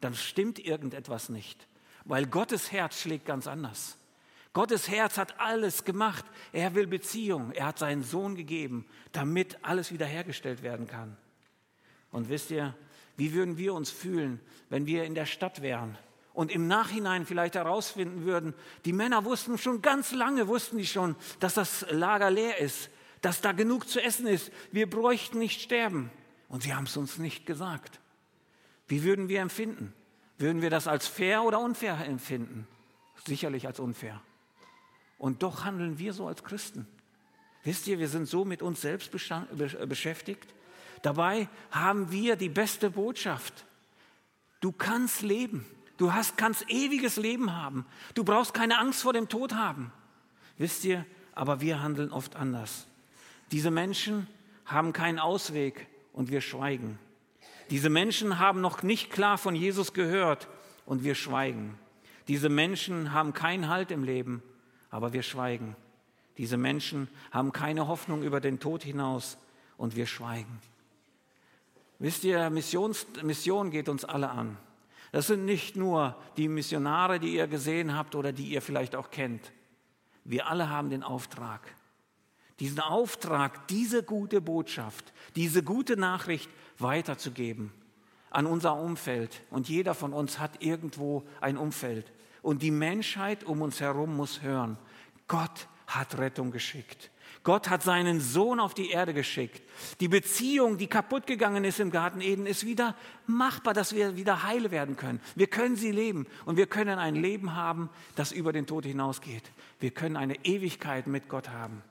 Dann 0.00 0.14
stimmt 0.14 0.58
irgendetwas 0.58 1.28
nicht, 1.28 1.66
weil 2.04 2.26
Gottes 2.26 2.70
Herz 2.70 3.00
schlägt 3.00 3.26
ganz 3.26 3.46
anders. 3.46 3.98
Gottes 4.52 4.88
Herz 4.88 5.18
hat 5.18 5.40
alles 5.40 5.84
gemacht. 5.84 6.24
Er 6.52 6.76
will 6.76 6.86
Beziehung. 6.86 7.50
Er 7.50 7.66
hat 7.66 7.78
seinen 7.78 8.04
Sohn 8.04 8.36
gegeben, 8.36 8.86
damit 9.10 9.58
alles 9.62 9.90
wiederhergestellt 9.90 10.62
werden 10.62 10.86
kann. 10.86 11.16
Und 12.12 12.28
wisst 12.28 12.52
ihr, 12.52 12.74
wie 13.16 13.32
würden 13.32 13.58
wir 13.58 13.74
uns 13.74 13.90
fühlen, 13.90 14.40
wenn 14.68 14.86
wir 14.86 15.04
in 15.04 15.14
der 15.14 15.26
Stadt 15.26 15.62
wären 15.62 15.96
und 16.32 16.50
im 16.50 16.66
Nachhinein 16.66 17.26
vielleicht 17.26 17.54
herausfinden 17.54 18.24
würden, 18.24 18.54
die 18.84 18.92
Männer 18.92 19.24
wussten 19.24 19.58
schon 19.58 19.82
ganz 19.82 20.12
lange, 20.12 20.48
wussten 20.48 20.78
die 20.78 20.86
schon, 20.86 21.16
dass 21.40 21.54
das 21.54 21.86
Lager 21.90 22.30
leer 22.30 22.58
ist 22.58 22.90
dass 23.24 23.40
da 23.40 23.52
genug 23.52 23.88
zu 23.88 24.02
essen 24.02 24.26
ist. 24.26 24.52
Wir 24.70 24.88
bräuchten 24.88 25.38
nicht 25.38 25.62
sterben. 25.62 26.10
Und 26.48 26.62
sie 26.62 26.74
haben 26.74 26.84
es 26.84 26.96
uns 26.96 27.16
nicht 27.16 27.46
gesagt. 27.46 28.00
Wie 28.86 29.02
würden 29.02 29.28
wir 29.28 29.40
empfinden? 29.40 29.94
Würden 30.36 30.60
wir 30.60 30.68
das 30.68 30.86
als 30.86 31.06
fair 31.06 31.42
oder 31.42 31.58
unfair 31.58 32.04
empfinden? 32.06 32.68
Sicherlich 33.26 33.66
als 33.66 33.80
unfair. 33.80 34.20
Und 35.16 35.42
doch 35.42 35.64
handeln 35.64 35.98
wir 35.98 36.12
so 36.12 36.26
als 36.26 36.44
Christen. 36.44 36.86
Wisst 37.62 37.86
ihr, 37.86 37.98
wir 37.98 38.08
sind 38.08 38.26
so 38.26 38.44
mit 38.44 38.60
uns 38.60 38.82
selbst 38.82 39.10
beschäftigt. 39.10 40.54
Dabei 41.04 41.50
haben 41.70 42.10
wir 42.10 42.34
die 42.34 42.48
beste 42.48 42.88
Botschaft. 42.88 43.66
Du 44.62 44.72
kannst 44.72 45.20
leben. 45.20 45.66
Du 45.98 46.14
hast, 46.14 46.38
kannst 46.38 46.70
ewiges 46.70 47.16
Leben 47.16 47.54
haben. 47.54 47.84
Du 48.14 48.24
brauchst 48.24 48.54
keine 48.54 48.78
Angst 48.78 49.02
vor 49.02 49.12
dem 49.12 49.28
Tod 49.28 49.54
haben. 49.54 49.92
Wisst 50.56 50.82
ihr, 50.86 51.04
aber 51.34 51.60
wir 51.60 51.82
handeln 51.82 52.10
oft 52.10 52.36
anders. 52.36 52.86
Diese 53.52 53.70
Menschen 53.70 54.28
haben 54.64 54.94
keinen 54.94 55.18
Ausweg 55.18 55.88
und 56.14 56.30
wir 56.30 56.40
schweigen. 56.40 56.98
Diese 57.68 57.90
Menschen 57.90 58.38
haben 58.38 58.62
noch 58.62 58.82
nicht 58.82 59.10
klar 59.10 59.36
von 59.36 59.54
Jesus 59.54 59.92
gehört 59.92 60.48
und 60.86 61.04
wir 61.04 61.14
schweigen. 61.14 61.78
Diese 62.28 62.48
Menschen 62.48 63.12
haben 63.12 63.34
keinen 63.34 63.68
Halt 63.68 63.90
im 63.90 64.04
Leben, 64.04 64.42
aber 64.90 65.12
wir 65.12 65.22
schweigen. 65.22 65.76
Diese 66.38 66.56
Menschen 66.56 67.08
haben 67.30 67.52
keine 67.52 67.88
Hoffnung 67.88 68.22
über 68.22 68.40
den 68.40 68.58
Tod 68.58 68.82
hinaus 68.82 69.36
und 69.76 69.96
wir 69.96 70.06
schweigen. 70.06 70.62
Wisst 72.04 72.22
ihr, 72.24 72.50
Missions, 72.50 73.06
Mission 73.22 73.70
geht 73.70 73.88
uns 73.88 74.04
alle 74.04 74.28
an. 74.28 74.58
Das 75.10 75.26
sind 75.28 75.46
nicht 75.46 75.74
nur 75.74 76.14
die 76.36 76.48
Missionare, 76.48 77.18
die 77.18 77.34
ihr 77.34 77.46
gesehen 77.46 77.96
habt 77.96 78.14
oder 78.14 78.30
die 78.30 78.48
ihr 78.48 78.60
vielleicht 78.60 78.94
auch 78.94 79.10
kennt. 79.10 79.52
Wir 80.22 80.46
alle 80.48 80.68
haben 80.68 80.90
den 80.90 81.02
Auftrag, 81.02 81.62
diesen 82.60 82.80
Auftrag, 82.80 83.66
diese 83.68 84.02
gute 84.02 84.42
Botschaft, 84.42 85.14
diese 85.34 85.62
gute 85.62 85.96
Nachricht 85.96 86.50
weiterzugeben 86.76 87.72
an 88.28 88.44
unser 88.44 88.76
Umfeld. 88.76 89.40
Und 89.48 89.70
jeder 89.70 89.94
von 89.94 90.12
uns 90.12 90.38
hat 90.38 90.62
irgendwo 90.62 91.24
ein 91.40 91.56
Umfeld. 91.56 92.12
Und 92.42 92.60
die 92.60 92.70
Menschheit 92.70 93.44
um 93.44 93.62
uns 93.62 93.80
herum 93.80 94.14
muss 94.14 94.42
hören, 94.42 94.76
Gott 95.26 95.68
hat 95.86 96.18
Rettung 96.18 96.50
geschickt. 96.50 97.10
Gott 97.44 97.68
hat 97.68 97.82
seinen 97.82 98.20
Sohn 98.20 98.58
auf 98.58 98.72
die 98.72 98.90
Erde 98.90 99.12
geschickt. 99.12 99.62
Die 100.00 100.08
Beziehung, 100.08 100.78
die 100.78 100.86
kaputt 100.86 101.26
gegangen 101.26 101.64
ist 101.64 101.78
im 101.78 101.90
Garten 101.90 102.22
Eden, 102.22 102.46
ist 102.46 102.64
wieder 102.64 102.96
machbar, 103.26 103.74
dass 103.74 103.94
wir 103.94 104.16
wieder 104.16 104.42
heile 104.44 104.70
werden 104.70 104.96
können. 104.96 105.20
Wir 105.34 105.46
können 105.46 105.76
sie 105.76 105.92
leben 105.92 106.26
und 106.46 106.56
wir 106.56 106.66
können 106.66 106.98
ein 106.98 107.14
Leben 107.14 107.54
haben, 107.54 107.90
das 108.16 108.32
über 108.32 108.54
den 108.54 108.66
Tod 108.66 108.86
hinausgeht. 108.86 109.42
Wir 109.78 109.90
können 109.90 110.16
eine 110.16 110.42
Ewigkeit 110.46 111.06
mit 111.06 111.28
Gott 111.28 111.50
haben, 111.50 111.82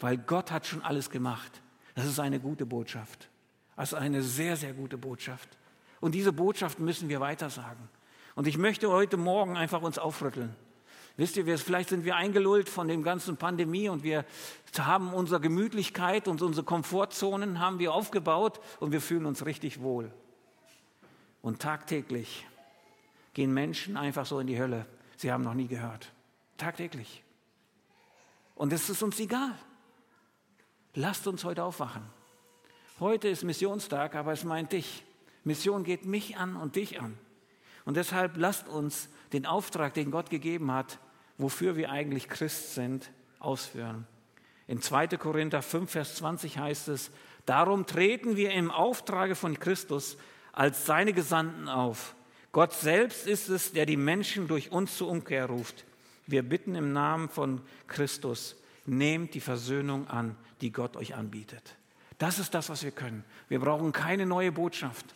weil 0.00 0.16
Gott 0.16 0.50
hat 0.50 0.66
schon 0.66 0.82
alles 0.82 1.10
gemacht. 1.10 1.60
Das 1.94 2.06
ist 2.06 2.18
eine 2.18 2.40
gute 2.40 2.64
Botschaft. 2.64 3.28
Das 3.76 3.92
ist 3.92 3.98
eine 3.98 4.22
sehr, 4.22 4.56
sehr 4.56 4.72
gute 4.72 4.96
Botschaft. 4.96 5.58
Und 6.00 6.14
diese 6.14 6.32
Botschaft 6.32 6.78
müssen 6.78 7.10
wir 7.10 7.20
weitersagen. 7.20 7.88
Und 8.34 8.46
ich 8.46 8.56
möchte 8.56 8.88
heute 8.88 9.18
Morgen 9.18 9.58
einfach 9.58 9.82
uns 9.82 9.98
aufrütteln. 9.98 10.56
Wisst 11.16 11.36
ihr, 11.36 11.58
vielleicht 11.58 11.90
sind 11.90 12.04
wir 12.04 12.16
eingelullt 12.16 12.68
von 12.68 12.88
dem 12.88 13.02
ganzen 13.02 13.36
Pandemie 13.36 13.88
und 13.88 14.02
wir 14.02 14.24
haben 14.78 15.12
unsere 15.12 15.40
Gemütlichkeit 15.40 16.26
und 16.26 16.40
unsere 16.40 16.64
Komfortzonen 16.64 17.60
haben 17.60 17.78
wir 17.78 17.92
aufgebaut 17.92 18.60
und 18.80 18.92
wir 18.92 19.00
fühlen 19.00 19.26
uns 19.26 19.44
richtig 19.44 19.82
wohl. 19.82 20.10
Und 21.42 21.60
tagtäglich 21.60 22.46
gehen 23.34 23.52
Menschen 23.52 23.96
einfach 23.96 24.24
so 24.24 24.38
in 24.38 24.46
die 24.46 24.58
Hölle. 24.58 24.86
Sie 25.16 25.30
haben 25.30 25.44
noch 25.44 25.54
nie 25.54 25.66
gehört. 25.66 26.12
Tagtäglich. 26.56 27.22
Und 28.54 28.72
es 28.72 28.88
ist 28.88 29.02
uns 29.02 29.18
egal. 29.20 29.54
Lasst 30.94 31.26
uns 31.26 31.44
heute 31.44 31.64
aufwachen. 31.64 32.02
Heute 33.00 33.28
ist 33.28 33.44
Missionstag, 33.44 34.14
aber 34.14 34.32
es 34.32 34.44
meint 34.44 34.72
dich. 34.72 35.04
Mission 35.44 35.84
geht 35.84 36.04
mich 36.04 36.36
an 36.36 36.56
und 36.56 36.76
dich 36.76 37.00
an. 37.00 37.18
Und 37.84 37.96
deshalb 37.96 38.36
lasst 38.36 38.68
uns 38.68 39.08
den 39.32 39.46
Auftrag, 39.46 39.94
den 39.94 40.10
Gott 40.10 40.30
gegeben 40.30 40.72
hat, 40.72 40.98
wofür 41.38 41.76
wir 41.76 41.90
eigentlich 41.90 42.28
Christ 42.28 42.74
sind, 42.74 43.10
ausführen. 43.38 44.06
In 44.68 44.80
2. 44.80 45.08
Korinther 45.08 45.62
5, 45.62 45.90
Vers 45.90 46.16
20 46.16 46.58
heißt 46.58 46.88
es, 46.88 47.10
darum 47.46 47.86
treten 47.86 48.36
wir 48.36 48.52
im 48.52 48.70
Auftrage 48.70 49.34
von 49.34 49.58
Christus 49.58 50.16
als 50.52 50.86
seine 50.86 51.12
Gesandten 51.12 51.68
auf. 51.68 52.14
Gott 52.52 52.72
selbst 52.72 53.26
ist 53.26 53.48
es, 53.48 53.72
der 53.72 53.86
die 53.86 53.96
Menschen 53.96 54.46
durch 54.46 54.70
uns 54.70 54.96
zur 54.96 55.08
Umkehr 55.08 55.46
ruft. 55.46 55.84
Wir 56.26 56.42
bitten 56.42 56.74
im 56.74 56.92
Namen 56.92 57.28
von 57.28 57.62
Christus, 57.88 58.56
nehmt 58.86 59.34
die 59.34 59.40
Versöhnung 59.40 60.06
an, 60.08 60.36
die 60.60 60.70
Gott 60.70 60.96
euch 60.96 61.14
anbietet. 61.14 61.76
Das 62.18 62.38
ist 62.38 62.54
das, 62.54 62.68
was 62.68 62.84
wir 62.84 62.92
können. 62.92 63.24
Wir 63.48 63.58
brauchen 63.58 63.92
keine 63.92 64.26
neue 64.26 64.52
Botschaft 64.52 65.06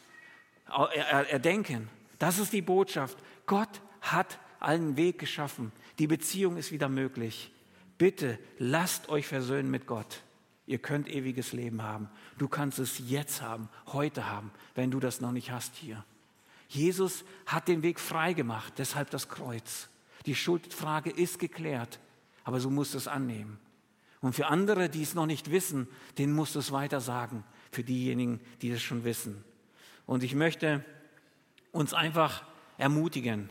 erdenken. 0.67 1.89
Das 2.19 2.39
ist 2.39 2.53
die 2.53 2.63
Botschaft. 2.63 3.17
Gott 3.47 3.81
hat 4.13 4.39
einen 4.61 4.97
Weg 4.97 5.19
geschaffen. 5.19 5.73
Die 5.99 6.07
Beziehung 6.07 6.57
ist 6.57 6.73
wieder 6.73 6.89
möglich. 6.89 7.53
Bitte 7.99 8.39
lasst 8.59 9.09
euch 9.09 9.27
versöhnen 9.27 9.71
mit 9.71 9.87
Gott. 9.87 10.23
Ihr 10.67 10.79
könnt 10.79 11.09
ewiges 11.09 11.53
Leben 11.53 11.83
haben. 11.83 12.09
Du 12.39 12.49
kannst 12.49 12.79
es 12.79 13.01
jetzt 13.09 13.41
haben, 13.41 13.69
heute 13.87 14.29
haben, 14.29 14.51
wenn 14.75 14.91
du 14.91 15.01
das 15.01 15.21
noch 15.21 15.33
nicht 15.33 15.51
hast 15.51 15.77
hier. 15.77 16.05
Jesus 16.69 17.25
hat 17.47 17.69
den 17.69 17.83
Weg 17.83 18.01
frei 18.01 18.33
gemacht, 18.33 18.75
deshalb 18.79 19.11
das 19.11 19.29
Kreuz. 19.29 19.89
Die 20.27 20.35
Schuldfrage 20.35 21.11
ist 21.11 21.39
geklärt, 21.39 22.01
aber 22.43 22.59
du 22.59 22.71
musst 22.71 22.97
es 22.97 23.07
annehmen. 23.07 23.59
Und 24.21 24.35
für 24.35 24.47
andere, 24.47 24.89
die 24.89 25.03
es 25.03 25.15
noch 25.15 25.27
nicht 25.27 25.53
wissen, 25.53 25.87
denen 26.19 26.35
musst 26.35 26.57
du 26.57 26.59
es 26.59 26.73
weiter 26.73 27.01
sagen. 27.01 27.45
Für 27.71 27.85
diejenigen, 27.85 28.41
die 28.61 28.71
es 28.71 28.83
schon 28.83 29.05
wissen. 29.05 29.45
Und 30.05 30.25
ich 30.25 30.35
möchte 30.35 30.85
uns 31.71 31.95
einfach 31.95 32.45
ermutigen. 32.79 33.51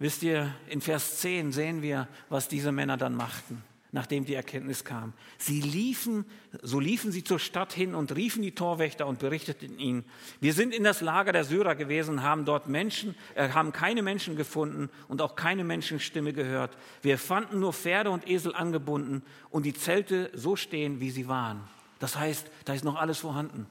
Wisst 0.00 0.22
ihr, 0.22 0.54
in 0.66 0.80
Vers 0.80 1.18
10 1.18 1.52
sehen 1.52 1.82
wir, 1.82 2.08
was 2.30 2.48
diese 2.48 2.72
Männer 2.72 2.96
dann 2.96 3.14
machten, 3.14 3.62
nachdem 3.92 4.24
die 4.24 4.32
Erkenntnis 4.32 4.82
kam. 4.82 5.12
Sie 5.36 5.60
liefen, 5.60 6.24
so 6.62 6.80
liefen 6.80 7.12
sie 7.12 7.22
zur 7.22 7.38
Stadt 7.38 7.74
hin 7.74 7.94
und 7.94 8.16
riefen 8.16 8.40
die 8.40 8.54
Torwächter 8.54 9.06
und 9.06 9.18
berichteten 9.18 9.78
ihnen, 9.78 10.06
wir 10.40 10.54
sind 10.54 10.72
in 10.72 10.84
das 10.84 11.02
Lager 11.02 11.32
der 11.32 11.44
Syrer 11.44 11.74
gewesen, 11.74 12.22
haben 12.22 12.46
dort 12.46 12.66
Menschen, 12.66 13.14
äh, 13.34 13.50
haben 13.50 13.72
keine 13.72 14.00
Menschen 14.02 14.36
gefunden 14.36 14.88
und 15.06 15.20
auch 15.20 15.36
keine 15.36 15.64
Menschenstimme 15.64 16.32
gehört. 16.32 16.78
Wir 17.02 17.18
fanden 17.18 17.60
nur 17.60 17.74
Pferde 17.74 18.10
und 18.10 18.26
Esel 18.26 18.54
angebunden 18.54 19.22
und 19.50 19.66
die 19.66 19.74
Zelte 19.74 20.30
so 20.32 20.56
stehen, 20.56 21.00
wie 21.00 21.10
sie 21.10 21.28
waren. 21.28 21.60
Das 21.98 22.16
heißt, 22.16 22.46
da 22.64 22.72
ist 22.72 22.84
noch 22.84 22.96
alles 22.96 23.18
vorhanden. 23.18 23.66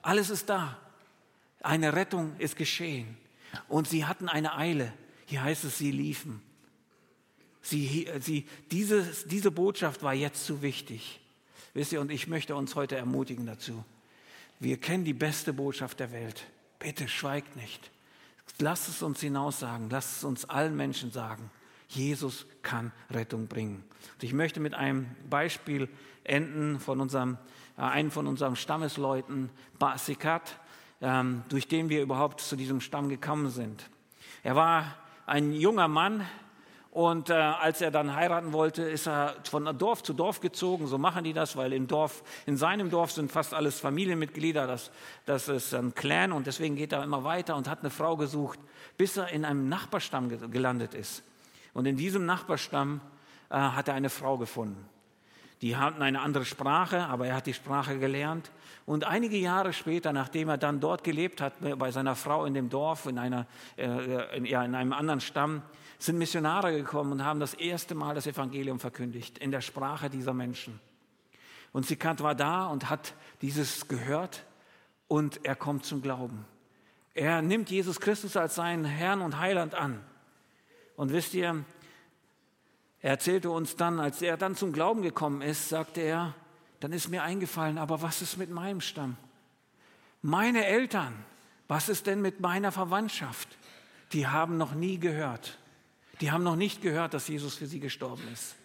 Alles 0.00 0.30
ist 0.30 0.48
da. 0.48 0.78
Eine 1.62 1.94
Rettung 1.94 2.36
ist 2.38 2.56
geschehen. 2.56 3.18
Und 3.68 3.86
sie 3.86 4.06
hatten 4.06 4.30
eine 4.30 4.56
Eile. 4.56 4.94
Hier 5.26 5.42
heißt 5.42 5.64
es, 5.64 5.78
sie 5.78 5.90
liefen. 5.90 6.42
Sie, 7.62 8.08
sie, 8.20 8.46
diese, 8.70 9.02
diese 9.26 9.50
Botschaft 9.50 10.02
war 10.02 10.12
jetzt 10.12 10.44
zu 10.44 10.60
wichtig. 10.60 11.20
Wisst 11.72 11.92
ihr, 11.92 12.00
und 12.00 12.10
ich 12.10 12.28
möchte 12.28 12.54
uns 12.54 12.74
heute 12.74 12.96
ermutigen 12.96 13.46
dazu. 13.46 13.84
Wir 14.60 14.78
kennen 14.78 15.04
die 15.04 15.14
beste 15.14 15.52
Botschaft 15.52 15.98
der 16.00 16.12
Welt. 16.12 16.46
Bitte 16.78 17.08
schweigt 17.08 17.56
nicht. 17.56 17.90
Lasst 18.58 18.88
es 18.88 19.02
uns 19.02 19.20
hinaussagen. 19.20 19.88
Lasst 19.90 20.18
es 20.18 20.24
uns 20.24 20.44
allen 20.44 20.76
Menschen 20.76 21.10
sagen. 21.10 21.50
Jesus 21.88 22.46
kann 22.62 22.92
Rettung 23.10 23.46
bringen. 23.46 23.84
Und 24.14 24.22
ich 24.22 24.32
möchte 24.32 24.60
mit 24.60 24.74
einem 24.74 25.06
Beispiel 25.28 25.88
enden 26.24 26.80
von 26.80 27.00
unserem, 27.00 27.38
äh, 27.76 27.82
einem 27.82 28.10
von 28.10 28.26
unseren 28.26 28.56
Stammesleuten, 28.56 29.50
Basikat, 29.78 30.58
ähm, 31.00 31.42
durch 31.48 31.68
den 31.68 31.88
wir 31.88 32.02
überhaupt 32.02 32.40
zu 32.40 32.56
diesem 32.56 32.80
Stamm 32.80 33.08
gekommen 33.08 33.50
sind. 33.50 33.90
Er 34.42 34.56
war 34.56 34.96
ein 35.26 35.52
junger 35.52 35.88
Mann 35.88 36.26
und 36.94 37.28
äh, 37.28 37.32
als 37.32 37.80
er 37.80 37.90
dann 37.90 38.14
heiraten 38.14 38.52
wollte, 38.52 38.82
ist 38.84 39.08
er 39.08 39.34
von 39.42 39.64
Dorf 39.76 40.04
zu 40.04 40.12
Dorf 40.12 40.40
gezogen. 40.40 40.86
So 40.86 40.96
machen 40.96 41.24
die 41.24 41.32
das, 41.32 41.56
weil 41.56 41.72
im 41.72 41.88
Dorf, 41.88 42.22
in 42.46 42.56
seinem 42.56 42.88
Dorf 42.88 43.10
sind 43.10 43.32
fast 43.32 43.52
alles 43.52 43.80
Familienmitglieder. 43.80 44.68
Das, 44.68 44.92
das 45.26 45.48
ist 45.48 45.74
ein 45.74 45.92
Clan 45.96 46.30
und 46.30 46.46
deswegen 46.46 46.76
geht 46.76 46.92
er 46.92 47.02
immer 47.02 47.24
weiter 47.24 47.56
und 47.56 47.68
hat 47.68 47.80
eine 47.80 47.90
Frau 47.90 48.16
gesucht, 48.16 48.60
bis 48.96 49.16
er 49.16 49.30
in 49.30 49.44
einem 49.44 49.68
Nachbarstamm 49.68 50.28
gelandet 50.52 50.94
ist. 50.94 51.24
Und 51.72 51.86
in 51.86 51.96
diesem 51.96 52.26
Nachbarstamm 52.26 53.00
äh, 53.50 53.56
hat 53.56 53.88
er 53.88 53.94
eine 53.94 54.08
Frau 54.08 54.38
gefunden. 54.38 54.88
Die 55.62 55.76
hatten 55.76 56.02
eine 56.02 56.20
andere 56.20 56.44
Sprache, 56.44 57.06
aber 57.06 57.26
er 57.26 57.36
hat 57.36 57.46
die 57.46 57.54
Sprache 57.54 57.98
gelernt. 57.98 58.50
Und 58.86 59.04
einige 59.04 59.36
Jahre 59.36 59.72
später, 59.72 60.12
nachdem 60.12 60.48
er 60.48 60.58
dann 60.58 60.80
dort 60.80 61.04
gelebt 61.04 61.40
hat, 61.40 61.54
bei 61.78 61.90
seiner 61.90 62.16
Frau 62.16 62.44
in 62.44 62.54
dem 62.54 62.68
Dorf, 62.68 63.06
in, 63.06 63.18
einer, 63.18 63.46
äh, 63.76 64.36
in, 64.36 64.44
ja, 64.44 64.64
in 64.64 64.74
einem 64.74 64.92
anderen 64.92 65.20
Stamm, 65.20 65.62
sind 65.98 66.18
Missionare 66.18 66.76
gekommen 66.76 67.12
und 67.12 67.24
haben 67.24 67.40
das 67.40 67.54
erste 67.54 67.94
Mal 67.94 68.14
das 68.14 68.26
Evangelium 68.26 68.78
verkündigt 68.78 69.38
in 69.38 69.50
der 69.50 69.62
Sprache 69.62 70.10
dieser 70.10 70.34
Menschen. 70.34 70.80
Und 71.72 71.86
Sikat 71.86 72.22
war 72.22 72.34
da 72.34 72.66
und 72.66 72.90
hat 72.90 73.14
dieses 73.40 73.88
gehört 73.88 74.44
und 75.08 75.44
er 75.44 75.56
kommt 75.56 75.84
zum 75.84 76.02
Glauben. 76.02 76.44
Er 77.14 77.42
nimmt 77.42 77.70
Jesus 77.70 78.00
Christus 78.00 78.36
als 78.36 78.56
seinen 78.56 78.84
Herrn 78.84 79.22
und 79.22 79.38
Heiland 79.38 79.74
an. 79.74 80.00
Und 80.96 81.12
wisst 81.12 81.34
ihr, 81.34 81.64
er 83.04 83.10
erzählte 83.10 83.50
uns 83.50 83.76
dann, 83.76 84.00
als 84.00 84.22
er 84.22 84.38
dann 84.38 84.56
zum 84.56 84.72
Glauben 84.72 85.02
gekommen 85.02 85.42
ist, 85.42 85.68
sagte 85.68 86.00
er, 86.00 86.34
dann 86.80 86.90
ist 86.90 87.10
mir 87.10 87.22
eingefallen, 87.22 87.76
aber 87.76 88.00
was 88.00 88.22
ist 88.22 88.38
mit 88.38 88.48
meinem 88.48 88.80
Stamm? 88.80 89.18
Meine 90.22 90.64
Eltern, 90.64 91.12
was 91.68 91.90
ist 91.90 92.06
denn 92.06 92.22
mit 92.22 92.40
meiner 92.40 92.72
Verwandtschaft? 92.72 93.58
Die 94.14 94.26
haben 94.26 94.56
noch 94.56 94.74
nie 94.74 94.98
gehört. 94.98 95.58
Die 96.22 96.32
haben 96.32 96.44
noch 96.44 96.56
nicht 96.56 96.80
gehört, 96.80 97.12
dass 97.12 97.28
Jesus 97.28 97.56
für 97.56 97.66
sie 97.66 97.78
gestorben 97.78 98.22
ist. 98.32 98.56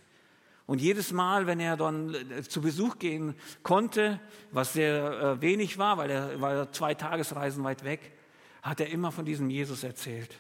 Und 0.68 0.80
jedes 0.80 1.12
Mal, 1.12 1.46
wenn 1.46 1.60
er 1.60 1.76
dann 1.76 2.14
äh, 2.14 2.42
zu 2.44 2.62
Besuch 2.62 2.98
gehen 2.98 3.36
konnte, 3.62 4.22
was 4.52 4.72
sehr 4.72 5.20
äh, 5.20 5.42
wenig 5.42 5.78
war, 5.78 5.98
weil 5.98 6.12
er 6.12 6.40
war 6.40 6.72
zwei 6.72 6.94
Tagesreisen 6.94 7.66
weit 7.66 7.84
weg, 7.84 8.14
hat 8.62 8.80
er 8.80 8.88
immer 8.88 9.12
von 9.12 9.26
diesem 9.26 9.50
Jesus 9.50 9.84
erzählt. 9.84 10.34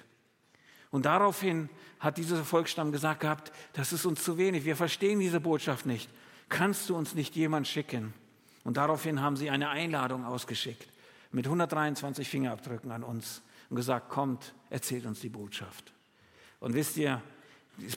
Und 0.91 1.06
daraufhin 1.06 1.69
hat 1.99 2.17
dieser 2.17 2.43
Volksstamm 2.43 2.91
gesagt 2.91 3.21
gehabt, 3.21 3.52
das 3.73 3.93
ist 3.93 4.06
uns 4.06 4.23
zu 4.23 4.38
wenig, 4.38 4.65
wir 4.65 4.75
verstehen 4.75 5.19
diese 5.19 5.39
Botschaft 5.39 5.86
nicht. 5.86 6.10
Kannst 6.49 6.89
du 6.89 6.95
uns 6.95 7.13
nicht 7.13 7.36
jemand 7.36 7.67
schicken? 7.67 8.13
Und 8.63 8.78
daraufhin 8.78 9.21
haben 9.21 9.36
sie 9.36 9.49
eine 9.49 9.69
Einladung 9.69 10.25
ausgeschickt 10.25 10.88
mit 11.32 11.45
123 11.45 12.28
Fingerabdrücken 12.28 12.91
an 12.91 13.04
uns 13.04 13.41
und 13.69 13.75
gesagt, 13.75 14.10
kommt, 14.10 14.54
erzählt 14.69 15.06
uns 15.06 15.19
die 15.19 15.30
Botschaft. 15.30 15.93
Und 16.60 16.73
wisst 16.73 16.97
ihr, 16.97 17.21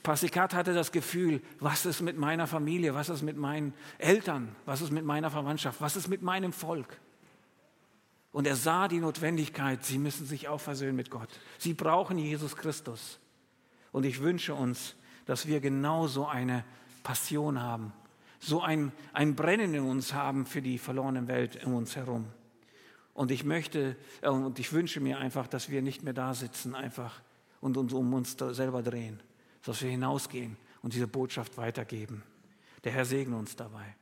Passikat 0.02 0.54
hatte 0.54 0.74
das 0.74 0.92
Gefühl, 0.92 1.40
was 1.58 1.86
ist 1.86 2.02
mit 2.02 2.16
meiner 2.16 2.46
Familie, 2.46 2.94
was 2.94 3.08
ist 3.08 3.22
mit 3.22 3.36
meinen 3.36 3.74
Eltern, 3.98 4.54
was 4.64 4.80
ist 4.80 4.92
mit 4.92 5.04
meiner 5.04 5.30
Verwandtschaft, 5.30 5.80
was 5.80 5.96
ist 5.96 6.08
mit 6.08 6.22
meinem 6.22 6.52
Volk? 6.52 6.98
Und 8.32 8.46
er 8.46 8.56
sah 8.56 8.88
die 8.88 8.98
Notwendigkeit, 8.98 9.84
sie 9.84 9.98
müssen 9.98 10.26
sich 10.26 10.48
auch 10.48 10.60
versöhnen 10.60 10.96
mit 10.96 11.10
Gott. 11.10 11.28
Sie 11.58 11.74
brauchen 11.74 12.18
Jesus 12.18 12.56
Christus. 12.56 13.18
Und 13.92 14.04
ich 14.04 14.20
wünsche 14.20 14.54
uns, 14.54 14.94
dass 15.26 15.46
wir 15.46 15.60
genauso 15.60 16.26
eine 16.26 16.64
Passion 17.02 17.60
haben, 17.60 17.92
so 18.40 18.62
ein, 18.62 18.90
ein 19.12 19.36
Brennen 19.36 19.74
in 19.74 19.84
uns 19.84 20.14
haben 20.14 20.46
für 20.46 20.62
die 20.62 20.78
verlorene 20.78 21.28
Welt 21.28 21.64
um 21.64 21.74
uns 21.74 21.94
herum. 21.94 22.26
Und 23.14 23.30
ich 23.30 23.44
möchte 23.44 23.96
äh, 24.22 24.28
und 24.28 24.58
ich 24.58 24.72
wünsche 24.72 25.00
mir 25.00 25.18
einfach, 25.18 25.46
dass 25.46 25.68
wir 25.68 25.82
nicht 25.82 26.02
mehr 26.02 26.14
da 26.14 26.34
sitzen 26.34 26.74
einfach 26.74 27.20
und 27.60 27.76
uns 27.76 27.92
um 27.92 28.12
uns 28.14 28.36
selber 28.38 28.82
drehen, 28.82 29.20
dass 29.62 29.82
wir 29.82 29.90
hinausgehen 29.90 30.56
und 30.80 30.94
diese 30.94 31.06
Botschaft 31.06 31.56
weitergeben. 31.58 32.22
Der 32.84 32.92
Herr 32.92 33.04
segne 33.04 33.36
uns 33.36 33.54
dabei. 33.54 33.94